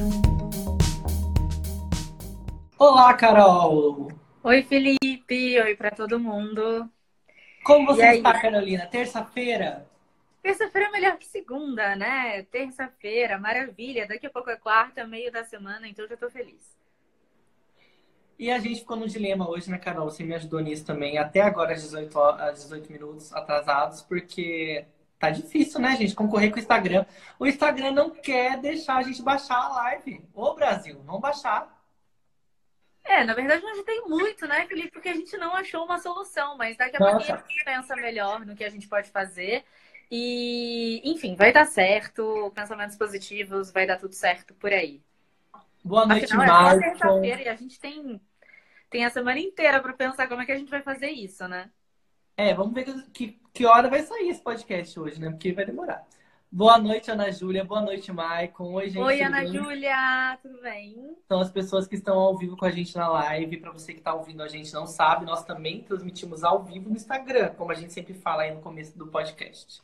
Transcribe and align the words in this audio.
Olá, 2.80 3.12
Carol! 3.16 4.12
Oi, 4.44 4.62
Felipe! 4.62 5.60
Oi 5.60 5.76
para 5.76 5.90
todo 5.90 6.20
mundo! 6.20 6.88
Como 7.64 7.88
você 7.88 8.18
está, 8.18 8.40
Carolina? 8.40 8.86
Terça-feira? 8.86 9.90
Terça-feira 10.44 10.88
é 10.88 10.92
melhor 10.92 11.18
que 11.18 11.26
segunda, 11.26 11.96
né? 11.96 12.44
Terça-feira, 12.44 13.40
maravilha! 13.40 14.08
Daqui 14.08 14.28
a 14.28 14.30
pouco 14.30 14.52
é 14.52 14.58
quarta, 14.58 15.08
meio 15.08 15.32
da 15.32 15.44
semana, 15.44 15.88
então 15.88 16.08
já 16.08 16.16
tô 16.16 16.30
feliz. 16.30 16.78
E 18.38 18.52
a 18.52 18.60
gente 18.60 18.82
ficou 18.82 18.96
no 18.96 19.08
dilema 19.08 19.50
hoje, 19.50 19.72
né, 19.72 19.80
Carol? 19.80 20.12
Você 20.12 20.24
me 20.24 20.36
ajudou 20.36 20.60
nisso 20.60 20.86
também. 20.86 21.18
Até 21.18 21.42
agora, 21.42 21.74
às 21.74 21.82
18, 21.82 22.20
às 22.20 22.60
18 22.60 22.92
minutos 22.92 23.34
atrasados, 23.34 24.04
porque 24.04 24.86
tá 25.18 25.32
difícil, 25.32 25.80
né, 25.80 25.96
gente? 25.96 26.14
Concorrer 26.14 26.52
com 26.52 26.58
o 26.58 26.60
Instagram. 26.60 27.08
O 27.40 27.48
Instagram 27.48 27.90
não 27.90 28.12
quer 28.12 28.58
deixar 28.58 28.98
a 28.98 29.02
gente 29.02 29.24
baixar 29.24 29.58
a 29.58 29.70
live. 29.70 30.24
Ô, 30.32 30.54
Brasil, 30.54 31.02
não 31.08 31.20
baixar. 31.20 31.76
É, 33.08 33.24
na 33.24 33.34
verdade 33.34 33.64
não 33.64 33.86
tem 33.86 34.02
muito, 34.08 34.46
né, 34.46 34.66
Felipe? 34.68 34.92
Porque 34.92 35.08
a 35.10 35.14
gente 35.14 35.38
não 35.38 35.56
achou 35.56 35.86
uma 35.86 35.98
solução, 35.98 36.58
mas 36.58 36.76
daqui 36.76 36.98
a 36.98 37.00
pouco 37.00 37.16
a 37.16 37.20
gente 37.20 37.64
pensa 37.64 37.96
melhor 37.96 38.46
no 38.46 38.56
que 38.56 38.66
a 38.66 38.70
gente 38.70 38.88
pode 38.88 39.10
fazer. 39.10 39.64
E, 40.12 41.02
enfim, 41.10 41.36
vai 41.36 41.52
dar 41.54 41.66
certo, 41.66 42.52
pensamentos 42.54 42.98
positivos, 42.98 43.72
vai 43.72 43.88
dar 43.88 43.98
tudo 43.98 44.14
certo 44.14 44.54
por 44.56 44.72
aí. 44.72 45.02
Boa 45.84 46.06
noite, 46.06 46.26
Afinal, 46.26 46.72
é 46.72 46.80
terça-feira 46.80 47.42
e 47.44 47.48
a 47.48 47.56
gente 47.56 47.80
tem, 47.80 48.22
tem 48.90 49.06
a 49.06 49.10
semana 49.10 49.40
inteira 49.40 49.82
para 49.82 49.94
pensar 49.94 50.28
como 50.28 50.42
é 50.42 50.46
que 50.46 50.52
a 50.52 50.58
gente 50.58 50.70
vai 50.70 50.82
fazer 50.82 51.10
isso, 51.10 51.48
né? 51.48 51.70
É, 52.36 52.54
vamos 52.54 52.74
ver 52.74 52.86
que, 53.14 53.40
que 53.54 53.66
hora 53.66 53.90
vai 53.90 54.02
sair 54.04 54.30
esse 54.30 54.42
podcast 54.42 55.00
hoje, 55.00 55.20
né? 55.20 55.30
Porque 55.30 55.54
vai 55.54 55.66
demorar. 55.66 56.06
Boa 56.50 56.78
noite, 56.78 57.12
Ana 57.12 57.30
Júlia. 57.30 57.66
Boa 57.66 57.82
noite, 57.82 58.12
Maicon. 58.12 58.74
Oi, 58.74 58.90
gente. 58.90 59.04
Oi, 59.04 59.22
Ana 59.22 59.46
Júlia. 59.46 60.40
Tudo 60.42 60.62
bem? 60.62 61.18
São 61.28 61.42
as 61.42 61.52
pessoas 61.52 61.86
que 61.88 61.96
estão 61.96 62.18
ao 62.18 62.38
vivo 62.38 62.56
com 62.56 62.66
a 62.66 62.72
gente 62.72 62.96
na 62.96 63.10
live. 63.10 63.58
Para 63.58 63.72
você 63.72 63.92
que 63.92 64.00
está 64.00 64.14
ouvindo 64.14 64.42
a 64.42 64.48
gente 64.48 64.74
não 64.74 64.88
sabe, 64.88 65.26
nós 65.26 65.44
também 65.44 65.84
transmitimos 65.84 66.46
ao 66.46 66.64
vivo 66.64 66.90
no 66.90 66.96
Instagram, 66.96 67.54
como 67.56 67.72
a 67.72 67.76
gente 67.76 67.92
sempre 67.92 68.14
fala 68.14 68.44
aí 68.44 68.54
no 68.54 68.62
começo 68.62 68.98
do 68.98 69.08
podcast. 69.08 69.82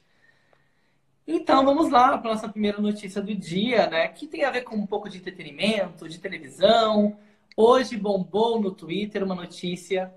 Então, 1.28 1.66
vamos 1.66 1.92
lá 1.92 2.18
para 2.18 2.32
nossa 2.32 2.48
primeira 2.48 2.80
notícia 2.80 3.22
do 3.22 3.36
dia, 3.36 3.88
né? 3.88 4.08
Que 4.08 4.26
tem 4.26 4.46
a 4.46 4.52
ver 4.52 4.62
com 4.64 4.76
um 4.76 4.88
pouco 4.88 5.10
de 5.10 5.18
entretenimento, 5.18 6.08
de 6.08 6.18
televisão. 6.18 7.20
Hoje 7.58 7.98
bombou 7.98 8.60
no 8.62 8.72
Twitter 8.72 9.22
uma 9.24 9.36
notícia. 9.36 10.14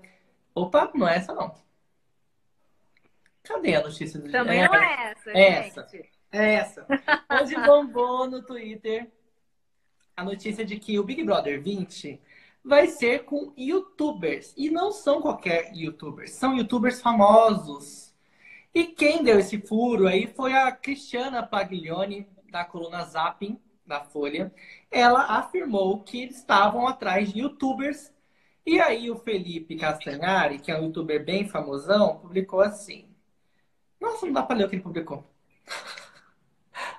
Opa, 0.55 0.89
não 0.95 1.07
é 1.07 1.17
essa 1.17 1.33
não. 1.33 1.53
Cadê 3.43 3.75
a 3.75 3.83
notícia 3.83 4.19
do 4.19 4.29
dia? 4.29 4.39
Também 4.39 4.65
não 4.65 4.75
é 4.75 5.11
essa. 5.11 5.31
É 5.31 5.49
essa. 5.67 5.87
É 6.31 6.55
essa. 6.55 6.85
Hoje 7.41 7.55
bombou 7.65 8.29
no 8.29 8.41
Twitter 8.43 9.09
a 10.15 10.23
notícia 10.23 10.65
de 10.65 10.77
que 10.77 10.99
o 10.99 11.03
Big 11.03 11.23
Brother 11.23 11.61
20 11.61 12.19
vai 12.63 12.87
ser 12.87 13.23
com 13.23 13.53
youtubers. 13.57 14.53
E 14.57 14.69
não 14.69 14.91
são 14.91 15.21
qualquer 15.21 15.73
youtubers, 15.73 16.31
são 16.31 16.55
youtubers 16.57 17.01
famosos. 17.01 18.13
E 18.73 18.85
quem 18.85 19.23
deu 19.23 19.39
esse 19.39 19.59
furo 19.59 20.07
aí 20.07 20.27
foi 20.27 20.53
a 20.53 20.71
Cristiana 20.71 21.41
Paglione, 21.43 22.27
da 22.51 22.65
coluna 22.65 23.03
Zapping, 23.05 23.59
da 23.85 24.01
Folha. 24.01 24.53
Ela 24.91 25.37
afirmou 25.37 26.03
que 26.03 26.23
eles 26.23 26.37
estavam 26.37 26.87
atrás 26.87 27.31
de 27.31 27.39
youtubers. 27.39 28.13
E 28.65 28.81
aí 28.81 29.09
o 29.09 29.17
Felipe 29.17 29.77
Castanhari, 29.77 30.59
que 30.59 30.71
é 30.71 30.77
um 30.77 30.85
youtuber 30.85 31.23
bem 31.23 31.47
famosão, 31.47 32.17
publicou 32.17 32.59
assim. 32.59 33.07
Nossa, 33.99 34.25
não 34.25 34.33
dá 34.33 34.43
pra 34.43 34.55
ler 34.55 34.65
o 34.65 34.69
que 34.69 34.75
ele 34.75 34.83
publicou 34.83 35.23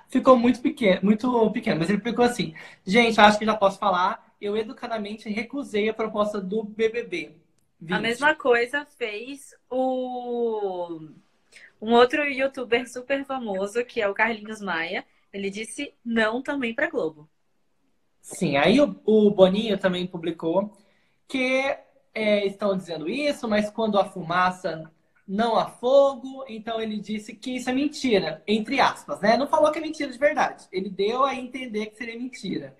ficou 0.09 0.37
muito 0.37 0.61
pequeno, 0.61 0.99
muito 1.03 1.51
pequeno. 1.51 1.79
Mas 1.79 1.89
ele 1.89 1.97
explicou 1.97 2.25
assim: 2.25 2.53
gente, 2.85 3.19
acho 3.19 3.39
que 3.39 3.45
já 3.45 3.55
posso 3.55 3.79
falar. 3.79 4.27
Eu 4.41 4.55
educadamente 4.55 5.29
recusei 5.29 5.89
a 5.89 5.93
proposta 5.93 6.39
do 6.39 6.63
BBB. 6.63 7.35
20. 7.81 7.93
A 7.93 7.99
mesma 7.99 8.35
coisa 8.35 8.85
fez 8.85 9.53
o 9.69 10.99
um 11.81 11.93
outro 11.93 12.23
youtuber 12.23 12.89
super 12.89 13.23
famoso, 13.25 13.83
que 13.85 14.01
é 14.01 14.07
o 14.07 14.13
Carlinhos 14.13 14.61
Maia. 14.61 15.05
Ele 15.31 15.49
disse 15.49 15.93
não 16.03 16.41
também 16.41 16.73
para 16.73 16.89
Globo. 16.89 17.29
Sim, 18.21 18.57
aí 18.57 18.81
o, 18.81 18.99
o, 19.05 19.31
Boninho 19.31 19.77
também 19.77 20.05
publicou 20.05 20.77
que 21.27 21.77
é, 22.13 22.45
estão 22.45 22.75
dizendo 22.75 23.09
isso, 23.09 23.47
mas 23.47 23.69
quando 23.69 23.97
a 23.97 24.05
fumaça 24.05 24.91
não 25.29 25.55
há 25.55 25.69
fogo, 25.69 26.43
então 26.49 26.81
ele 26.81 26.97
disse 26.97 27.35
que 27.35 27.57
isso 27.57 27.69
é 27.69 27.73
mentira, 27.73 28.43
entre 28.47 28.79
aspas, 28.79 29.21
né? 29.21 29.37
Não 29.37 29.47
falou 29.47 29.71
que 29.71 29.77
é 29.77 29.81
mentira 29.81 30.11
de 30.11 30.17
verdade. 30.17 30.67
Ele 30.71 30.89
deu 30.89 31.23
a 31.23 31.35
entender 31.35 31.85
que 31.85 31.97
seria 31.97 32.17
mentira. 32.17 32.75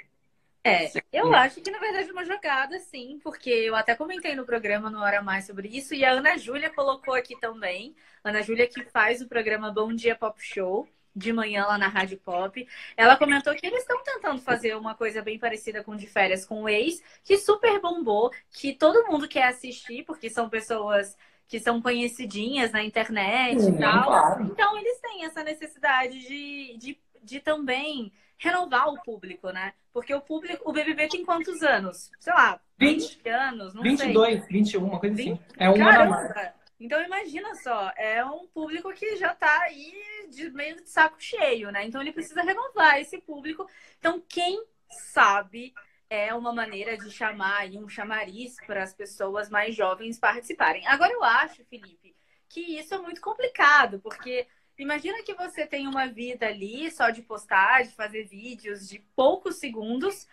É, 0.63 0.91
eu 1.13 1.31
acho 1.33 1.61
que 1.61 1.69
na 1.69 1.77
verdade 1.77 2.09
é 2.09 2.11
uma 2.11 2.25
jogada, 2.25 2.79
sim, 2.79 3.19
porque 3.23 3.51
eu 3.51 3.75
até 3.75 3.95
comentei 3.95 4.35
no 4.35 4.45
programa 4.45 4.89
no 4.89 4.99
Hora 4.99 5.21
Mais 5.21 5.45
sobre 5.45 5.67
isso, 5.69 5.93
e 5.93 6.03
a 6.03 6.11
Ana 6.11 6.37
Júlia 6.37 6.71
colocou 6.71 7.13
aqui 7.13 7.39
também. 7.39 7.95
Ana 8.23 8.41
Júlia 8.41 8.67
que 8.67 8.83
faz 8.85 9.21
o 9.21 9.27
programa 9.27 9.71
Bom 9.71 9.93
Dia 9.93 10.15
Pop 10.15 10.41
Show 10.41 10.87
de 11.15 11.31
manhã 11.31 11.65
lá 11.65 11.77
na 11.77 11.87
Rádio 11.87 12.17
Pop. 12.17 12.67
Ela 12.97 13.15
comentou 13.15 13.53
que 13.55 13.65
eles 13.65 13.81
estão 13.81 14.01
tentando 14.03 14.41
fazer 14.41 14.75
uma 14.75 14.95
coisa 14.95 15.21
bem 15.21 15.37
parecida 15.37 15.83
com 15.83 15.95
de 15.95 16.07
férias 16.07 16.45
com 16.45 16.63
o 16.63 16.69
ex, 16.69 17.01
que 17.23 17.37
super 17.37 17.79
bombou, 17.79 18.31
que 18.51 18.73
todo 18.73 19.07
mundo 19.07 19.27
quer 19.27 19.43
assistir, 19.43 20.03
porque 20.03 20.29
são 20.29 20.49
pessoas 20.49 21.15
que 21.49 21.59
são 21.59 21.81
conhecidinhas 21.81 22.71
na 22.71 22.83
internet 22.83 23.59
Sim, 23.59 23.75
e 23.75 23.79
tal. 23.79 24.05
Claro. 24.05 24.43
Então, 24.43 24.77
eles 24.77 24.99
têm 24.99 25.25
essa 25.25 25.43
necessidade 25.43 26.19
de, 26.19 26.77
de, 26.77 26.99
de 27.23 27.39
também 27.39 28.13
renovar 28.37 28.87
o 28.87 29.01
público, 29.01 29.49
né? 29.49 29.73
Porque 29.91 30.13
o 30.13 30.21
público, 30.21 30.69
o 30.69 30.71
BBB 30.71 31.07
tem 31.07 31.25
quantos 31.25 31.61
anos? 31.63 32.11
Sei 32.19 32.31
lá, 32.31 32.61
20, 32.77 33.15
20 33.17 33.29
anos, 33.29 33.73
não 33.73 33.81
22, 33.81 34.39
sei. 34.39 34.47
21, 34.47 34.85
uma 34.85 34.99
coisa 34.99 35.15
20? 35.15 35.31
assim. 35.31 35.43
É 35.57 35.69
um 35.69 35.77
Caramba! 35.77 36.53
Então 36.79 37.03
imagina 37.03 37.53
só, 37.55 37.91
é 37.97 38.23
um 38.23 38.47
público 38.47 38.93
que 38.93 39.17
já 39.17 39.35
tá 39.35 39.63
aí 39.63 39.91
de 40.29 40.49
meio 40.51 40.77
de 40.77 40.89
saco 40.89 41.17
cheio, 41.19 41.71
né? 41.71 41.85
Então 41.85 41.99
ele 41.99 42.13
precisa 42.13 42.41
renovar 42.41 43.01
esse 43.01 43.17
público. 43.17 43.67
Então 43.99 44.23
quem 44.29 44.63
sabe 45.11 45.73
é 46.09 46.33
uma 46.33 46.51
maneira 46.51 46.97
de 46.97 47.11
chamar 47.11 47.71
e 47.71 47.77
um 47.77 47.87
chamariz 47.87 48.57
para 48.65 48.83
as 48.83 48.93
pessoas 48.93 49.49
mais 49.49 49.75
jovens 49.75 50.17
participarem. 50.17 50.85
Agora, 50.87 51.13
eu 51.13 51.23
acho, 51.23 51.63
Felipe, 51.65 52.15
que 52.47 52.61
isso 52.79 52.95
é 52.95 52.97
muito 52.97 53.21
complicado, 53.21 53.99
porque 53.99 54.47
imagina 54.77 55.21
que 55.23 55.35
você 55.35 55.67
tem 55.67 55.87
uma 55.87 56.07
vida 56.07 56.47
ali 56.47 56.89
só 56.89 57.11
de 57.11 57.21
postar, 57.21 57.83
de 57.83 57.91
fazer 57.91 58.23
vídeos 58.23 58.89
de 58.89 58.99
poucos 59.15 59.57
segundos, 59.57 60.27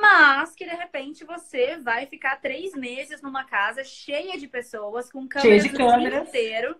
mas 0.00 0.54
que 0.54 0.64
de 0.64 0.74
repente 0.74 1.24
você 1.24 1.78
vai 1.78 2.06
ficar 2.06 2.36
três 2.36 2.74
meses 2.74 3.20
numa 3.20 3.44
casa 3.44 3.82
cheia 3.82 4.38
de 4.38 4.46
pessoas, 4.46 5.10
com 5.10 5.26
câmeras 5.26 5.64
o 5.64 5.68
dia 5.68 6.18
inteiro, 6.20 6.76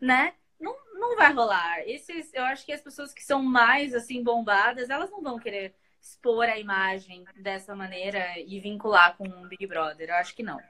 né? 0.00 0.34
Não, 0.58 0.74
não 0.94 1.16
vai 1.16 1.32
rolar. 1.32 1.80
Esses, 1.86 2.32
eu 2.32 2.44
acho 2.44 2.64
que 2.64 2.72
as 2.72 2.80
pessoas 2.80 3.12
que 3.12 3.22
são 3.22 3.42
mais 3.42 3.94
assim 3.94 4.22
bombadas, 4.22 4.88
elas 4.88 5.10
não 5.10 5.20
vão 5.20 5.38
querer 5.38 5.74
expor 6.02 6.46
a 6.46 6.58
imagem 6.58 7.24
dessa 7.36 7.76
maneira 7.76 8.38
e 8.40 8.58
vincular 8.58 9.16
com 9.16 9.24
o 9.24 9.48
Big 9.48 9.66
Brother. 9.68 10.08
Eu 10.08 10.16
acho 10.16 10.34
que 10.34 10.42
não. 10.42 10.60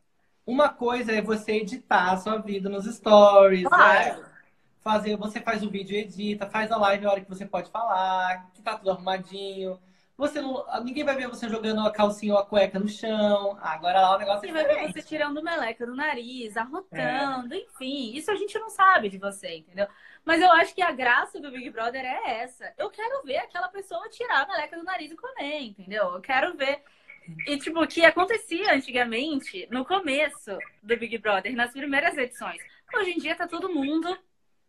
Uma 0.46 0.68
coisa 0.68 1.12
é 1.12 1.22
você 1.22 1.52
editar 1.52 2.12
a 2.12 2.18
sua 2.18 2.36
vida 2.36 2.68
nos 2.68 2.84
stories, 2.84 3.66
claro. 3.66 4.20
né? 4.20 4.28
Fazer, 4.82 5.16
você 5.16 5.40
faz 5.40 5.62
o 5.62 5.70
vídeo, 5.70 5.96
edita, 5.96 6.50
faz 6.50 6.70
a 6.70 6.76
live 6.76 7.06
a 7.06 7.10
hora 7.10 7.20
que 7.20 7.28
você 7.28 7.46
pode 7.46 7.70
falar, 7.70 8.50
que 8.52 8.60
tá 8.60 8.76
tudo 8.76 8.90
arrumadinho. 8.90 9.78
Você 10.22 10.40
não, 10.40 10.64
ninguém 10.84 11.02
vai 11.02 11.16
ver 11.16 11.26
você 11.26 11.48
jogando 11.48 11.80
a 11.80 11.90
calcinha 11.90 12.34
ou 12.34 12.38
a 12.38 12.46
cueca 12.46 12.78
no 12.78 12.86
chão. 12.86 13.58
Agora 13.60 14.00
lá 14.00 14.14
o 14.14 14.18
negócio 14.20 14.46
Ninguém 14.46 14.62
é 14.62 14.64
vai 14.64 14.86
ver 14.86 14.92
você 14.92 15.02
tirando 15.02 15.42
meleca 15.42 15.84
do 15.84 15.96
nariz, 15.96 16.56
arrotando, 16.56 17.52
é. 17.52 17.58
enfim. 17.58 18.12
Isso 18.14 18.30
a 18.30 18.36
gente 18.36 18.56
não 18.56 18.70
sabe 18.70 19.08
de 19.08 19.18
você, 19.18 19.56
entendeu? 19.56 19.88
Mas 20.24 20.40
eu 20.40 20.52
acho 20.52 20.76
que 20.76 20.80
a 20.80 20.92
graça 20.92 21.40
do 21.40 21.50
Big 21.50 21.68
Brother 21.70 22.04
é 22.04 22.40
essa. 22.42 22.72
Eu 22.78 22.88
quero 22.88 23.24
ver 23.24 23.38
aquela 23.38 23.66
pessoa 23.66 24.08
tirar 24.10 24.42
a 24.42 24.46
meleca 24.46 24.76
do 24.76 24.84
nariz 24.84 25.10
e 25.10 25.16
comer, 25.16 25.58
entendeu? 25.60 26.14
Eu 26.14 26.20
quero 26.20 26.56
ver. 26.56 26.84
E, 27.48 27.58
tipo, 27.58 27.82
o 27.82 27.88
que 27.88 28.04
acontecia 28.04 28.72
antigamente, 28.72 29.66
no 29.72 29.84
começo 29.84 30.56
do 30.80 30.96
Big 30.96 31.18
Brother, 31.18 31.52
nas 31.56 31.72
primeiras 31.72 32.16
edições. 32.16 32.62
Hoje 32.94 33.10
em 33.10 33.18
dia 33.18 33.34
tá 33.34 33.48
todo 33.48 33.74
mundo, 33.74 34.16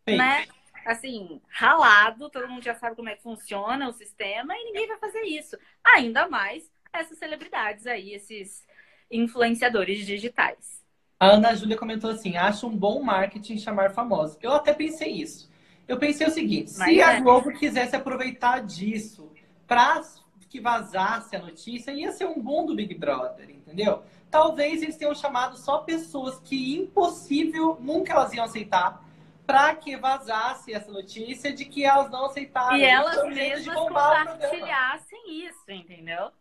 né? 0.08 0.48
Assim, 0.86 1.42
ralado, 1.48 2.30
todo 2.30 2.48
mundo 2.48 2.64
já 2.64 2.76
sabe 2.76 2.96
como 2.96 3.10
é 3.10 3.16
que 3.16 3.24
funciona 3.24 3.88
o 3.88 3.94
sistema 3.94 4.54
e 4.56 4.66
ninguém 4.66 4.88
vai 4.88 4.98
fazer 4.98 5.22
isso. 5.22 5.58
Ainda 5.84 6.28
mais 6.28 6.70
essas 6.92 7.18
celebridades 7.18 7.88
aí, 7.88 8.14
esses 8.14 8.66
influenciadores 9.10 10.06
digitais. 10.06 10.84
A 11.20 11.28
Ana 11.28 11.56
Júlia 11.56 11.78
comentou 11.78 12.12
assim: 12.12 12.36
acho 12.36 12.68
um 12.68 12.76
bom 12.76 13.02
marketing 13.02 13.58
chamar 13.58 13.92
famosos. 13.92 14.38
Eu 14.42 14.54
até 14.54 14.74
pensei 14.74 15.12
isso. 15.12 15.50
Eu 15.88 15.98
pensei 15.98 16.28
o 16.28 16.32
seguinte: 16.32 16.74
Mas 16.78 16.90
se 16.90 17.00
é. 17.00 17.04
a 17.04 17.20
Globo 17.20 17.52
quisesse 17.54 17.96
aproveitar 17.96 18.60
disso 18.60 19.32
para 19.68 20.02
que 20.50 20.60
vazasse 20.60 21.36
a 21.36 21.40
notícia, 21.40 21.92
ia 21.92 22.12
ser 22.12 22.26
um 22.26 22.40
bom 22.40 22.64
do 22.64 22.76
Big 22.76 22.94
Brother, 22.94 23.50
entendeu? 23.50 24.04
Talvez 24.30 24.84
eles 24.84 24.96
tenham 24.96 25.16
chamado 25.16 25.58
só 25.58 25.80
pessoas 25.80 26.40
que 26.42 26.76
impossível 26.76 27.78
nunca 27.82 28.14
elas 28.14 28.34
iam 28.34 28.46
aceitar 28.46 29.04
para 29.46 29.76
que 29.76 29.98
vazasse 29.98 30.74
essa 30.74 30.92
notícia 30.92 31.52
de 31.54 31.66
que 31.66 31.84
elas 31.84 32.10
não 32.10 32.26
aceitaram. 32.26 32.78
E 32.78 32.84
elas 32.84 33.26
mesmas 33.28 33.76
compartilhassem 33.76 35.46
isso, 35.46 35.70
entendeu? 35.70 36.32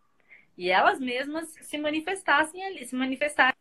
E 0.57 0.71
elas 0.71 1.01
mesmas 1.01 1.49
se 1.63 1.79
manifestassem 1.79 2.65
ali, 2.65 2.85
se 2.87 2.95
manifestassem. 2.95 3.57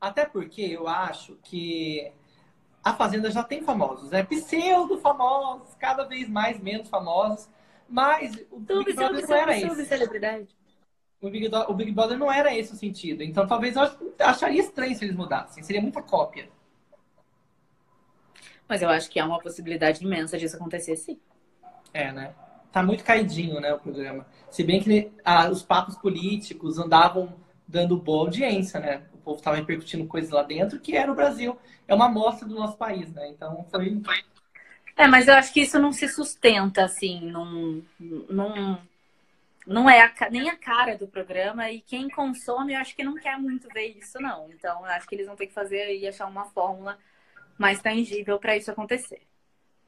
Até 0.00 0.24
porque 0.26 0.62
eu 0.62 0.86
acho 0.86 1.36
que 1.42 2.12
a 2.84 2.94
Fazenda 2.94 3.30
já 3.30 3.42
tem 3.42 3.62
famosos, 3.62 4.12
é 4.12 4.22
pseudo 4.22 4.98
famosos, 4.98 5.74
cada 5.74 6.04
vez 6.04 6.28
mais 6.28 6.60
menos 6.60 6.88
famosos, 6.88 7.48
mas 7.88 8.36
o 8.50 8.60
Big 8.60 8.92
Brother 8.92 9.28
não 9.28 9.36
era 9.36 9.56
esse. 9.56 9.86
celebridade. 9.86 10.56
O 11.20 11.30
Big, 11.30 11.50
o 11.52 11.74
Big 11.74 11.90
Brother 11.90 12.16
não 12.16 12.30
era 12.30 12.54
esse 12.56 12.72
o 12.72 12.76
sentido. 12.76 13.22
Então 13.22 13.46
talvez 13.46 13.74
eu 13.74 13.82
acharia 14.20 14.60
estranho 14.60 14.94
se 14.94 15.04
eles 15.04 15.16
mudassem. 15.16 15.64
Seria 15.64 15.82
muita 15.82 16.00
cópia. 16.00 16.48
Mas 18.68 18.82
eu 18.82 18.88
acho 18.90 19.08
que 19.10 19.18
há 19.18 19.24
uma 19.24 19.40
possibilidade 19.40 20.04
imensa 20.04 20.36
disso 20.36 20.56
acontecer 20.56 20.96
sim. 20.96 21.18
É, 21.92 22.12
né? 22.12 22.34
Tá 22.70 22.82
muito 22.82 23.02
caidinho, 23.02 23.60
né, 23.60 23.72
o 23.72 23.78
programa. 23.78 24.26
Se 24.50 24.62
bem 24.62 24.80
que 24.80 25.10
ah, 25.24 25.48
os 25.48 25.62
papos 25.62 25.96
políticos 25.96 26.78
andavam 26.78 27.34
dando 27.66 27.96
boa 27.96 28.24
audiência, 28.24 28.78
né? 28.78 29.02
O 29.14 29.18
povo 29.18 29.38
estava 29.38 29.56
repercutindo 29.56 30.06
coisas 30.06 30.30
lá 30.30 30.42
dentro, 30.42 30.78
que 30.80 30.96
era 30.96 31.10
o 31.10 31.14
Brasil. 31.14 31.58
É 31.86 31.94
uma 31.94 32.06
amostra 32.06 32.46
do 32.46 32.54
nosso 32.54 32.76
país, 32.76 33.12
né? 33.12 33.28
Então 33.28 33.66
foi. 33.70 34.00
É, 34.96 35.06
mas 35.06 35.28
eu 35.28 35.34
acho 35.34 35.52
que 35.52 35.60
isso 35.60 35.78
não 35.78 35.92
se 35.92 36.08
sustenta, 36.08 36.84
assim, 36.84 37.20
não, 37.30 37.82
não, 38.28 38.78
não 39.66 39.88
é 39.88 40.02
a, 40.02 40.30
nem 40.30 40.50
a 40.50 40.56
cara 40.56 40.96
do 40.96 41.06
programa. 41.06 41.70
E 41.70 41.80
quem 41.80 42.08
consome, 42.08 42.72
eu 42.72 42.80
acho 42.80 42.96
que 42.96 43.04
não 43.04 43.14
quer 43.14 43.38
muito 43.38 43.68
ver 43.72 43.96
isso, 43.98 44.20
não. 44.20 44.50
Então, 44.50 44.80
eu 44.80 44.86
acho 44.86 45.06
que 45.06 45.14
eles 45.14 45.26
vão 45.26 45.36
ter 45.36 45.46
que 45.46 45.54
fazer 45.54 45.94
e 45.96 46.06
achar 46.08 46.26
uma 46.26 46.46
fórmula 46.46 46.98
mais 47.58 47.80
tangível 47.82 48.38
para 48.38 48.56
isso 48.56 48.70
acontecer. 48.70 49.20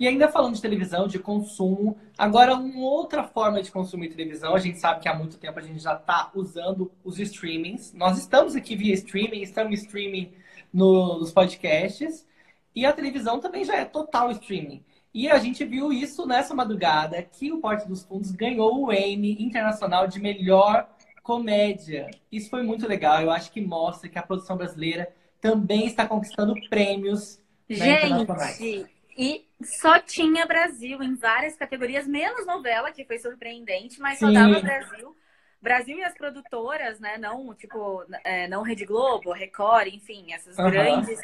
E 0.00 0.08
ainda 0.08 0.28
falando 0.28 0.54
de 0.54 0.62
televisão, 0.62 1.06
de 1.06 1.18
consumo, 1.18 1.98
agora 2.16 2.54
uma 2.54 2.86
outra 2.86 3.22
forma 3.22 3.62
de 3.62 3.70
consumir 3.70 4.08
televisão, 4.08 4.54
a 4.54 4.58
gente 4.58 4.80
sabe 4.80 5.00
que 5.00 5.08
há 5.08 5.14
muito 5.14 5.36
tempo 5.36 5.58
a 5.58 5.62
gente 5.62 5.78
já 5.78 5.94
está 5.94 6.30
usando 6.34 6.90
os 7.04 7.18
streamings. 7.18 7.92
Nós 7.92 8.16
estamos 8.16 8.56
aqui 8.56 8.74
via 8.74 8.94
streaming, 8.94 9.42
estamos 9.42 9.80
streaming 9.80 10.32
nos 10.72 11.32
podcasts, 11.32 12.26
e 12.74 12.86
a 12.86 12.94
televisão 12.94 13.40
também 13.40 13.62
já 13.62 13.76
é 13.76 13.84
total 13.84 14.30
streaming. 14.30 14.82
E 15.12 15.28
a 15.28 15.38
gente 15.38 15.66
viu 15.66 15.92
isso 15.92 16.24
nessa 16.24 16.54
madrugada, 16.54 17.22
que 17.22 17.52
o 17.52 17.58
Porte 17.58 17.86
dos 17.86 18.02
Fundos 18.02 18.30
ganhou 18.30 18.86
o 18.86 18.92
Emmy 18.92 19.42
Internacional 19.42 20.06
de 20.06 20.18
Melhor 20.18 20.88
Comédia. 21.22 22.08
Isso 22.32 22.48
foi 22.48 22.62
muito 22.62 22.88
legal, 22.88 23.20
eu 23.20 23.30
acho 23.30 23.52
que 23.52 23.60
mostra 23.60 24.08
que 24.08 24.18
a 24.18 24.22
produção 24.22 24.56
brasileira 24.56 25.12
também 25.40 25.86
está 25.86 26.06
conquistando 26.06 26.54
prêmios 26.70 27.39
Gente, 27.74 28.90
e 29.16 29.46
só 29.62 29.98
tinha 29.98 30.46
Brasil 30.46 31.02
em 31.02 31.14
várias 31.14 31.54
categorias, 31.54 32.06
menos 32.06 32.46
novela, 32.46 32.90
que 32.90 33.04
foi 33.04 33.18
surpreendente, 33.18 34.00
mas 34.00 34.18
Sim. 34.18 34.26
só 34.26 34.32
dava 34.32 34.60
Brasil. 34.60 35.16
Brasil 35.60 35.98
e 35.98 36.02
as 36.02 36.14
produtoras, 36.14 36.98
né? 36.98 37.18
Não, 37.18 37.54
tipo, 37.54 38.04
é, 38.24 38.48
não 38.48 38.62
Rede 38.62 38.86
Globo, 38.86 39.32
Record, 39.32 39.88
enfim, 39.88 40.32
essas 40.32 40.56
uhum. 40.56 40.70
grandes. 40.70 41.20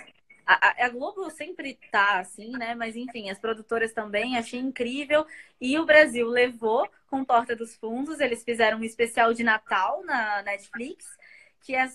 A, 0.46 0.84
a, 0.84 0.88
Globo 0.90 1.28
sempre 1.30 1.78
tá 1.90 2.20
assim, 2.20 2.52
né? 2.52 2.74
Mas 2.74 2.94
enfim, 2.94 3.30
as 3.30 3.38
produtoras 3.38 3.92
também, 3.92 4.36
achei 4.36 4.60
incrível. 4.60 5.26
E 5.60 5.78
o 5.78 5.86
Brasil 5.86 6.28
levou 6.28 6.88
com 7.08 7.24
Porta 7.24 7.56
dos 7.56 7.74
Fundos, 7.76 8.20
eles 8.20 8.44
fizeram 8.44 8.78
um 8.78 8.84
especial 8.84 9.32
de 9.32 9.42
Natal 9.42 10.04
na 10.04 10.42
Netflix, 10.42 11.06
que 11.62 11.74
é 11.74 11.88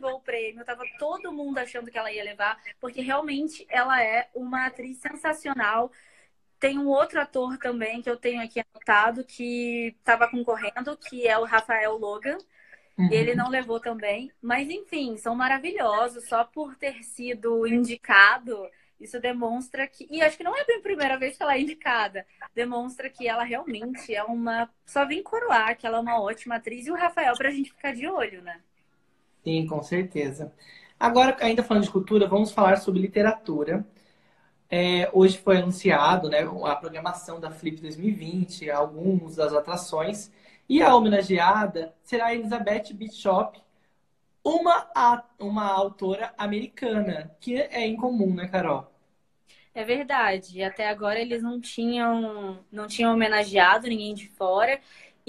levou 0.00 0.16
o 0.16 0.20
prêmio, 0.20 0.64
tava 0.64 0.82
todo 0.98 1.32
mundo 1.32 1.58
achando 1.58 1.90
que 1.90 1.98
ela 1.98 2.10
ia 2.10 2.24
levar, 2.24 2.58
porque 2.80 3.02
realmente 3.02 3.66
ela 3.68 4.02
é 4.02 4.30
uma 4.34 4.66
atriz 4.66 4.96
sensacional. 4.98 5.92
Tem 6.58 6.78
um 6.78 6.88
outro 6.88 7.20
ator 7.20 7.58
também 7.58 8.02
que 8.02 8.08
eu 8.08 8.16
tenho 8.16 8.42
aqui 8.42 8.60
anotado 8.60 9.24
que 9.24 9.94
estava 9.98 10.28
concorrendo, 10.28 10.96
que 10.96 11.28
é 11.28 11.38
o 11.38 11.44
Rafael 11.44 11.96
Logan. 11.96 12.38
Uhum. 12.98 13.08
Ele 13.10 13.34
não 13.34 13.48
levou 13.48 13.80
também, 13.80 14.32
mas 14.42 14.68
enfim, 14.68 15.16
são 15.16 15.34
maravilhosos 15.34 16.26
só 16.28 16.44
por 16.44 16.74
ter 16.76 17.02
sido 17.02 17.66
indicado. 17.66 18.68
Isso 18.98 19.18
demonstra 19.18 19.86
que, 19.86 20.06
e 20.10 20.20
acho 20.20 20.36
que 20.36 20.44
não 20.44 20.54
é 20.54 20.60
a 20.60 20.80
primeira 20.82 21.16
vez 21.18 21.36
que 21.36 21.42
ela 21.42 21.54
é 21.54 21.60
indicada, 21.60 22.26
demonstra 22.54 23.08
que 23.08 23.26
ela 23.26 23.42
realmente 23.42 24.14
é 24.14 24.22
uma. 24.22 24.68
Só 24.84 25.06
vem 25.06 25.22
coroar 25.22 25.76
que 25.78 25.86
ela 25.86 25.96
é 25.96 26.00
uma 26.00 26.20
ótima 26.20 26.56
atriz 26.56 26.86
e 26.86 26.90
o 26.90 26.96
Rafael 26.96 27.34
pra 27.34 27.50
gente 27.50 27.70
ficar 27.70 27.94
de 27.94 28.06
olho, 28.06 28.42
né? 28.42 28.60
Sim, 29.44 29.66
com 29.66 29.82
certeza. 29.82 30.52
Agora, 30.98 31.36
ainda 31.40 31.62
falando 31.62 31.84
de 31.84 31.90
cultura, 31.90 32.26
vamos 32.28 32.52
falar 32.52 32.76
sobre 32.76 33.00
literatura. 33.00 33.86
É, 34.70 35.10
hoje 35.12 35.38
foi 35.38 35.58
anunciado 35.58 36.28
né, 36.28 36.40
a 36.64 36.76
programação 36.76 37.40
da 37.40 37.50
Flip 37.50 37.80
2020, 37.80 38.70
algumas 38.70 39.36
das 39.36 39.52
atrações, 39.52 40.30
e 40.68 40.82
a 40.82 40.94
homenageada 40.94 41.94
será 42.04 42.34
Elizabeth 42.34 42.92
Bishop, 42.94 43.60
uma, 44.44 44.88
uma 45.38 45.66
autora 45.66 46.34
americana, 46.38 47.36
que 47.40 47.56
é 47.56 47.86
incomum, 47.86 48.34
né, 48.34 48.48
Carol? 48.48 48.90
É 49.74 49.84
verdade. 49.84 50.62
Até 50.62 50.88
agora 50.88 51.20
eles 51.20 51.42
não 51.42 51.60
tinham, 51.60 52.64
não 52.70 52.86
tinham 52.86 53.12
homenageado 53.12 53.86
ninguém 53.88 54.14
de 54.14 54.28
fora. 54.28 54.80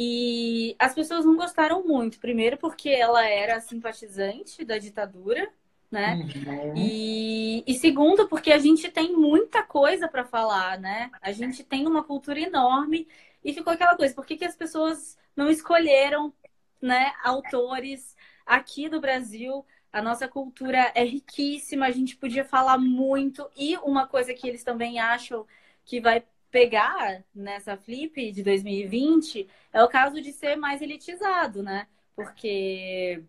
E 0.04 0.76
as 0.80 0.96
pessoas 0.96 1.24
não 1.24 1.36
gostaram 1.36 1.86
muito. 1.86 2.20
Primeiro, 2.20 2.58
porque 2.58 2.90
ela 2.90 3.24
era 3.24 3.62
simpatizante 3.62 4.66
da 4.66 4.80
ditadura, 4.80 5.48
né? 5.92 6.16
Uhum. 6.16 6.74
E, 6.76 7.64
e, 7.68 7.76
segundo, 7.76 8.28
porque 8.28 8.52
a 8.52 8.58
gente 8.58 8.90
tem 8.90 9.16
muita 9.16 9.62
coisa 9.62 10.08
para 10.08 10.26
falar, 10.26 10.80
né? 10.80 11.12
A 11.22 11.32
gente 11.32 11.64
tem 11.64 11.86
uma 11.86 12.04
cultura 12.04 12.40
enorme 12.40 13.08
e 13.46 13.54
ficou 13.54 13.72
aquela 13.72 13.96
coisa: 13.96 14.16
por 14.16 14.26
que, 14.26 14.38
que 14.38 14.46
as 14.46 14.56
pessoas 14.56 15.20
não 15.36 15.52
escolheram, 15.52 16.34
né, 16.82 17.14
autores 17.24 18.16
aqui 18.44 18.90
do 18.90 19.00
Brasil? 19.00 19.64
A 19.94 20.02
nossa 20.02 20.28
cultura 20.28 20.92
é 20.96 21.04
riquíssima, 21.04 21.86
a 21.86 21.92
gente 21.92 22.18
podia 22.18 22.44
falar 22.44 22.80
muito. 22.80 23.48
E 23.56 23.78
uma 23.78 24.08
coisa 24.08 24.34
que 24.34 24.48
eles 24.48 24.64
também 24.64 25.00
acham 25.00 25.46
que 25.86 26.02
vai 26.02 26.24
pegar 26.52 27.24
nessa 27.34 27.78
flip 27.78 28.32
de 28.32 28.44
2020 28.44 29.48
é 29.72 29.84
o 29.84 29.88
caso 29.88 30.22
de 30.22 30.34
ser 30.34 30.56
mais 30.58 30.82
elitizado, 30.82 31.64
né? 31.64 31.88
Porque 32.14 33.24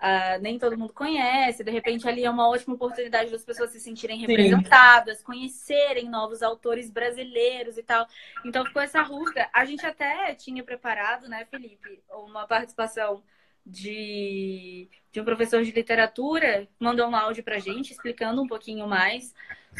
uh, 0.00 0.42
nem 0.42 0.58
todo 0.58 0.76
mundo 0.76 0.92
conhece, 0.92 1.62
de 1.62 1.70
repente 1.70 2.08
ali 2.08 2.24
é 2.24 2.30
uma 2.30 2.48
ótima 2.48 2.74
oportunidade 2.74 3.30
das 3.30 3.44
pessoas 3.44 3.70
se 3.70 3.78
sentirem 3.78 4.18
representadas, 4.18 5.18
Sim. 5.18 5.24
conhecerem 5.24 6.08
novos 6.10 6.42
autores 6.42 6.90
brasileiros 6.90 7.78
e 7.78 7.82
tal. 7.82 8.06
Então 8.44 8.66
ficou 8.66 8.82
essa 8.82 9.00
rusga. 9.02 9.48
A 9.52 9.64
gente 9.64 9.86
até 9.86 10.34
tinha 10.34 10.64
preparado, 10.64 11.28
né, 11.28 11.44
Felipe, 11.44 12.02
uma 12.10 12.46
participação 12.46 13.22
de, 13.66 14.88
de 15.12 15.20
um 15.20 15.24
professor 15.24 15.62
de 15.62 15.70
literatura, 15.70 16.66
mandou 16.78 17.08
um 17.08 17.16
áudio 17.16 17.42
pra 17.42 17.58
gente 17.58 17.92
explicando 17.92 18.42
um 18.42 18.46
pouquinho 18.46 18.86
mais 18.86 19.34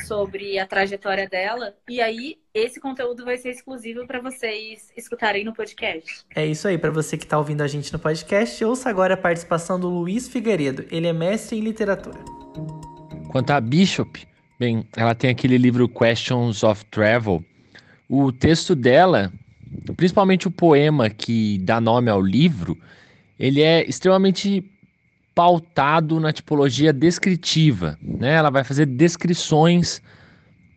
sobre 0.06 0.58
a 0.58 0.66
trajetória 0.66 1.28
dela. 1.28 1.74
E 1.88 2.00
aí, 2.00 2.38
esse 2.54 2.80
conteúdo 2.80 3.24
vai 3.24 3.36
ser 3.36 3.50
exclusivo 3.50 4.06
para 4.06 4.20
vocês 4.20 4.92
escutarem 4.96 5.44
no 5.44 5.52
podcast. 5.52 6.24
É 6.34 6.46
isso 6.46 6.68
aí, 6.68 6.78
para 6.78 6.90
você 6.90 7.16
que 7.16 7.24
está 7.24 7.38
ouvindo 7.38 7.62
a 7.62 7.66
gente 7.66 7.92
no 7.92 7.98
podcast, 7.98 8.64
ouça 8.64 8.88
agora 8.88 9.14
a 9.14 9.16
participação 9.16 9.78
do 9.78 9.88
Luiz 9.88 10.28
Figueiredo. 10.28 10.86
Ele 10.90 11.06
é 11.06 11.12
mestre 11.12 11.58
em 11.58 11.60
literatura. 11.60 12.18
Quanto 13.30 13.50
a 13.50 13.60
Bishop, 13.60 14.26
bem, 14.58 14.86
ela 14.96 15.14
tem 15.14 15.30
aquele 15.30 15.58
livro 15.58 15.88
Questions 15.88 16.62
of 16.62 16.84
Travel. 16.86 17.44
O 18.08 18.32
texto 18.32 18.74
dela, 18.74 19.32
principalmente 19.96 20.48
o 20.48 20.50
poema 20.50 21.08
que 21.10 21.58
dá 21.58 21.80
nome 21.80 22.10
ao 22.10 22.20
livro, 22.20 22.76
ele 23.40 23.62
é 23.62 23.88
extremamente 23.88 24.62
pautado 25.34 26.20
na 26.20 26.30
tipologia 26.30 26.92
descritiva, 26.92 27.98
né? 28.02 28.34
Ela 28.34 28.50
vai 28.50 28.62
fazer 28.62 28.84
descrições 28.84 30.02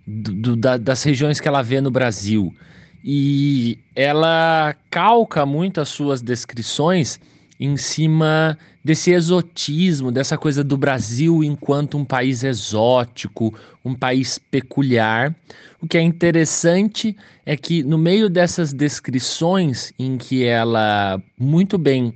do, 0.07 0.33
do, 0.33 0.55
da, 0.55 0.77
das 0.77 1.03
regiões 1.03 1.41
que 1.41 1.47
ela 1.47 1.61
vê 1.61 1.81
no 1.81 1.91
Brasil 1.91 2.55
e 3.03 3.77
ela 3.93 4.73
calca 4.89 5.45
muito 5.45 5.81
as 5.81 5.89
suas 5.89 6.21
descrições 6.21 7.19
em 7.59 7.75
cima 7.75 8.57
desse 8.81 9.11
exotismo, 9.11 10.09
dessa 10.09 10.37
coisa 10.37 10.63
do 10.63 10.77
Brasil 10.77 11.43
enquanto 11.43 11.97
um 11.97 12.05
país 12.05 12.45
exótico, 12.45 13.53
um 13.83 13.93
país 13.93 14.39
peculiar. 14.39 15.35
O 15.81 15.87
que 15.87 15.97
é 15.97 16.01
interessante 16.01 17.15
é 17.45 17.57
que 17.57 17.83
no 17.83 17.97
meio 17.97 18.29
dessas 18.29 18.71
descrições 18.71 19.91
em 19.99 20.17
que 20.17 20.45
ela 20.45 21.21
muito 21.37 21.77
bem 21.77 22.13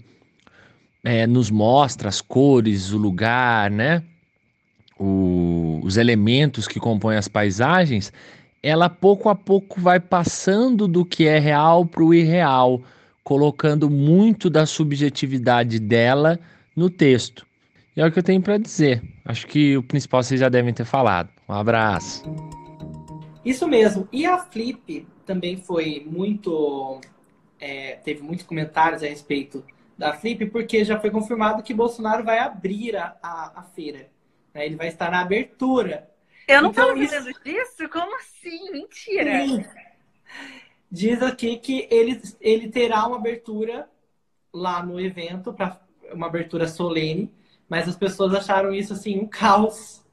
é, 1.07 1.25
nos 1.25 1.49
mostra 1.49 2.09
as 2.09 2.19
cores, 2.19 2.91
o 2.91 2.97
lugar, 2.97 3.71
né? 3.71 4.03
O, 4.99 5.79
os 5.81 5.95
elementos 5.95 6.67
que 6.67 6.81
compõem 6.81 7.15
as 7.15 7.29
paisagens, 7.29 8.11
ela 8.61 8.89
pouco 8.89 9.29
a 9.29 9.35
pouco 9.35 9.79
vai 9.79 10.01
passando 10.01 10.85
do 10.85 11.05
que 11.05 11.25
é 11.25 11.39
real 11.39 11.85
para 11.85 12.03
o 12.03 12.13
irreal, 12.13 12.81
colocando 13.23 13.89
muito 13.89 14.49
da 14.49 14.65
subjetividade 14.65 15.79
dela 15.79 16.37
no 16.75 16.89
texto. 16.89 17.47
E 17.95 18.01
é 18.01 18.05
o 18.05 18.11
que 18.11 18.19
eu 18.19 18.23
tenho 18.23 18.41
para 18.41 18.57
dizer. 18.57 19.01
Acho 19.23 19.47
que 19.47 19.77
o 19.77 19.83
principal 19.83 20.21
vocês 20.21 20.41
já 20.41 20.49
devem 20.49 20.73
ter 20.73 20.83
falado. 20.83 21.29
Um 21.47 21.53
abraço. 21.53 22.21
Isso 23.45 23.65
mesmo. 23.65 24.09
E 24.11 24.25
a 24.25 24.39
Flip 24.39 25.07
também 25.25 25.55
foi 25.55 26.05
muito. 26.05 26.99
É, 27.61 27.93
teve 28.03 28.21
muitos 28.21 28.45
comentários 28.45 29.01
a 29.01 29.07
respeito 29.07 29.63
da 29.97 30.13
Flip, 30.13 30.45
porque 30.47 30.85
já 30.85 30.99
foi 30.99 31.09
confirmado 31.09 31.63
que 31.63 31.73
Bolsonaro 31.73 32.23
vai 32.23 32.39
abrir 32.39 32.95
a, 32.95 33.17
a, 33.21 33.61
a 33.61 33.63
feira. 33.63 34.09
Né? 34.53 34.65
Ele 34.65 34.75
vai 34.75 34.87
estar 34.87 35.09
na 35.09 35.21
abertura. 35.21 36.09
Eu 36.47 36.61
não 36.61 36.69
então, 36.69 36.87
sabendo 36.87 37.29
isso... 37.29 37.43
disso? 37.43 37.89
Como 37.89 38.15
assim? 38.15 38.71
Mentira! 38.71 39.45
Sim. 39.45 39.65
Diz 40.89 41.21
aqui 41.21 41.57
que 41.57 41.87
ele, 41.91 42.21
ele 42.39 42.69
terá 42.69 43.05
uma 43.05 43.17
abertura 43.17 43.89
lá 44.53 44.81
no 44.81 44.99
evento, 44.99 45.51
para 45.53 45.79
uma 46.13 46.27
abertura 46.27 46.67
solene, 46.67 47.33
mas 47.67 47.89
as 47.89 47.97
pessoas 47.97 48.33
acharam 48.33 48.73
isso 48.73 48.93
assim 48.93 49.19
um 49.19 49.27
caos. 49.27 50.05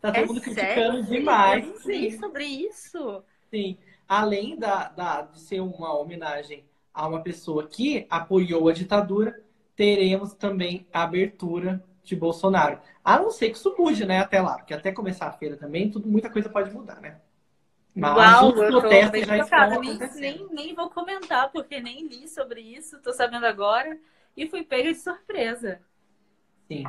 Tá 0.00 0.12
todo 0.12 0.24
é 0.24 0.26
mundo 0.26 0.40
criticando 0.40 1.04
sério? 1.04 1.04
demais. 1.04 1.66
Eu 1.66 1.80
sei 1.80 2.18
sobre 2.18 2.44
isso. 2.44 3.22
Sim. 3.50 3.78
Além 4.08 4.56
da, 4.56 4.88
da, 4.88 5.22
de 5.22 5.40
ser 5.40 5.60
uma 5.60 5.96
homenagem 5.96 6.64
a 6.98 7.06
uma 7.06 7.22
pessoa 7.22 7.68
que 7.68 8.08
apoiou 8.10 8.68
a 8.68 8.72
ditadura, 8.72 9.40
teremos 9.76 10.34
também 10.34 10.84
a 10.92 11.04
abertura 11.04 11.80
de 12.02 12.16
Bolsonaro. 12.16 12.80
A 13.04 13.20
não 13.20 13.30
ser 13.30 13.50
que 13.50 13.56
isso 13.56 13.72
mude, 13.78 14.04
né, 14.04 14.18
até 14.18 14.40
lá. 14.40 14.56
Porque 14.56 14.74
até 14.74 14.90
começar 14.90 15.28
a 15.28 15.32
feira 15.32 15.56
também, 15.56 15.88
tudo, 15.88 16.08
muita 16.08 16.28
coisa 16.28 16.48
pode 16.48 16.72
mudar, 16.72 17.00
né? 17.00 17.20
Mas 17.94 18.16
Uau, 18.16 18.48
os 18.48 18.54
protestos 18.54 19.26
já 19.26 19.38
estão 19.38 19.80
nem, 19.80 19.98
nem, 20.16 20.46
nem 20.50 20.74
vou 20.74 20.90
comentar, 20.90 21.52
porque 21.52 21.80
nem 21.80 22.04
li 22.08 22.26
sobre 22.26 22.60
isso, 22.60 22.98
tô 23.00 23.12
sabendo 23.12 23.46
agora. 23.46 23.96
E 24.36 24.48
fui 24.48 24.64
pega 24.64 24.92
de 24.92 24.98
surpresa. 24.98 25.80
Sim. 26.66 26.84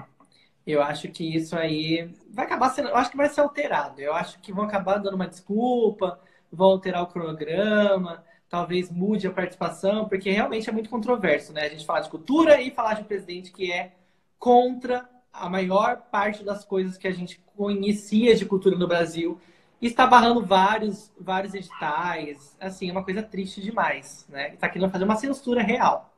Eu 0.65 0.81
acho 0.81 1.07
que 1.09 1.35
isso 1.35 1.55
aí 1.55 2.11
vai 2.31 2.45
acabar 2.45 2.69
sendo. 2.69 2.89
Eu 2.89 2.95
acho 2.95 3.11
que 3.11 3.17
vai 3.17 3.29
ser 3.29 3.41
alterado. 3.41 4.01
Eu 4.01 4.13
acho 4.15 4.39
que 4.39 4.51
vão 4.51 4.65
acabar 4.65 4.97
dando 4.97 5.15
uma 5.15 5.27
desculpa, 5.27 6.19
vão 6.51 6.69
alterar 6.71 7.03
o 7.03 7.07
cronograma, 7.07 8.23
talvez 8.49 8.91
mude 8.91 9.27
a 9.27 9.31
participação, 9.31 10.09
porque 10.09 10.31
realmente 10.31 10.69
é 10.69 10.73
muito 10.73 10.89
controverso, 10.89 11.53
né? 11.53 11.61
A 11.65 11.69
gente 11.69 11.85
falar 11.85 12.01
de 12.01 12.09
cultura 12.09 12.59
e 12.59 12.71
falar 12.71 12.95
de 12.95 13.01
um 13.01 13.05
presidente 13.05 13.51
que 13.51 13.71
é 13.71 13.93
contra 14.39 15.07
a 15.31 15.47
maior 15.47 15.97
parte 16.11 16.43
das 16.43 16.65
coisas 16.65 16.97
que 16.97 17.07
a 17.07 17.11
gente 17.11 17.39
conhecia 17.55 18.35
de 18.35 18.45
cultura 18.45 18.75
no 18.75 18.87
Brasil. 18.87 19.39
E 19.81 19.87
está 19.87 20.05
barrando 20.05 20.45
vários, 20.45 21.11
vários 21.17 21.53
editais. 21.53 22.57
Assim, 22.59 22.89
é 22.89 22.91
uma 22.91 23.03
coisa 23.03 23.23
triste 23.23 23.61
demais, 23.61 24.25
né? 24.27 24.53
Está 24.53 24.67
querendo 24.67 24.91
fazer 24.91 25.05
uma 25.05 25.15
censura 25.15 25.61
real. 25.61 26.13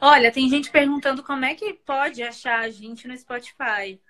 Olha, 0.00 0.32
tem 0.32 0.48
gente 0.48 0.70
perguntando 0.70 1.22
como 1.22 1.44
é 1.44 1.54
que 1.54 1.72
pode 1.72 2.22
achar 2.22 2.60
a 2.60 2.70
gente 2.70 3.08
no 3.08 3.16
Spotify. 3.16 4.00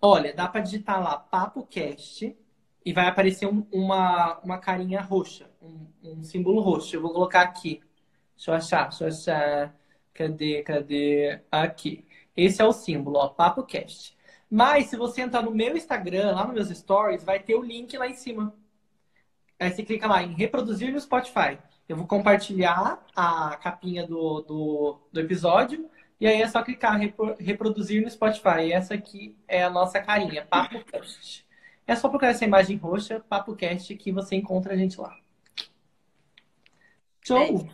Olha, 0.00 0.34
dá 0.34 0.46
para 0.46 0.60
digitar 0.60 1.02
lá 1.02 1.16
PapoCast 1.16 2.36
e 2.84 2.92
vai 2.92 3.06
aparecer 3.06 3.46
um, 3.46 3.66
uma, 3.72 4.38
uma 4.40 4.58
carinha 4.58 5.00
roxa, 5.00 5.50
um, 5.62 5.86
um, 6.02 6.22
símbolo 6.22 6.60
roxo. 6.60 6.94
Eu 6.94 7.02
vou 7.02 7.12
colocar 7.12 7.40
aqui. 7.42 7.80
Deixa 8.36 8.50
eu 8.50 8.54
achar, 8.54 8.88
deixa 8.88 9.04
eu 9.04 9.08
achar. 9.08 9.76
Cadê, 10.12 10.62
cadê? 10.62 11.40
Aqui. 11.50 12.04
Esse 12.36 12.60
é 12.60 12.64
o 12.64 12.72
símbolo, 12.72 13.18
ó, 13.18 13.28
PapoCast. 13.28 14.16
Mas 14.50 14.86
se 14.86 14.96
você 14.96 15.22
entrar 15.22 15.42
no 15.42 15.50
meu 15.50 15.76
Instagram, 15.76 16.32
lá 16.32 16.44
nos 16.46 16.54
meus 16.54 16.78
stories, 16.78 17.24
vai 17.24 17.40
ter 17.40 17.54
o 17.54 17.62
link 17.62 17.96
lá 17.96 18.06
em 18.06 18.14
cima. 18.14 18.54
Aí 19.58 19.70
você 19.70 19.82
clica 19.82 20.06
lá 20.06 20.22
em 20.22 20.34
reproduzir 20.34 20.92
no 20.92 21.00
Spotify. 21.00 21.58
Eu 21.88 21.96
vou 21.96 22.06
compartilhar 22.06 23.04
a 23.14 23.56
capinha 23.56 24.06
do, 24.06 24.40
do, 24.42 25.00
do 25.12 25.20
episódio 25.20 25.88
e 26.20 26.26
aí 26.26 26.40
é 26.40 26.48
só 26.48 26.62
clicar 26.62 26.98
reproduzir 27.38 28.02
no 28.02 28.10
Spotify. 28.10 28.66
E 28.66 28.72
essa 28.72 28.94
aqui 28.94 29.36
é 29.48 29.62
a 29.62 29.70
nossa 29.70 30.00
carinha, 30.00 30.46
Papo 30.46 30.82
Cast. 30.84 31.43
É 31.86 31.94
só 31.94 32.08
procurar 32.08 32.30
essa 32.30 32.44
imagem 32.44 32.76
roxa, 32.76 33.20
Papo 33.28 33.54
Cast, 33.54 33.94
que 33.96 34.10
você 34.10 34.36
encontra 34.36 34.74
a 34.74 34.76
gente 34.76 35.00
lá. 35.00 35.16
Show! 37.22 37.68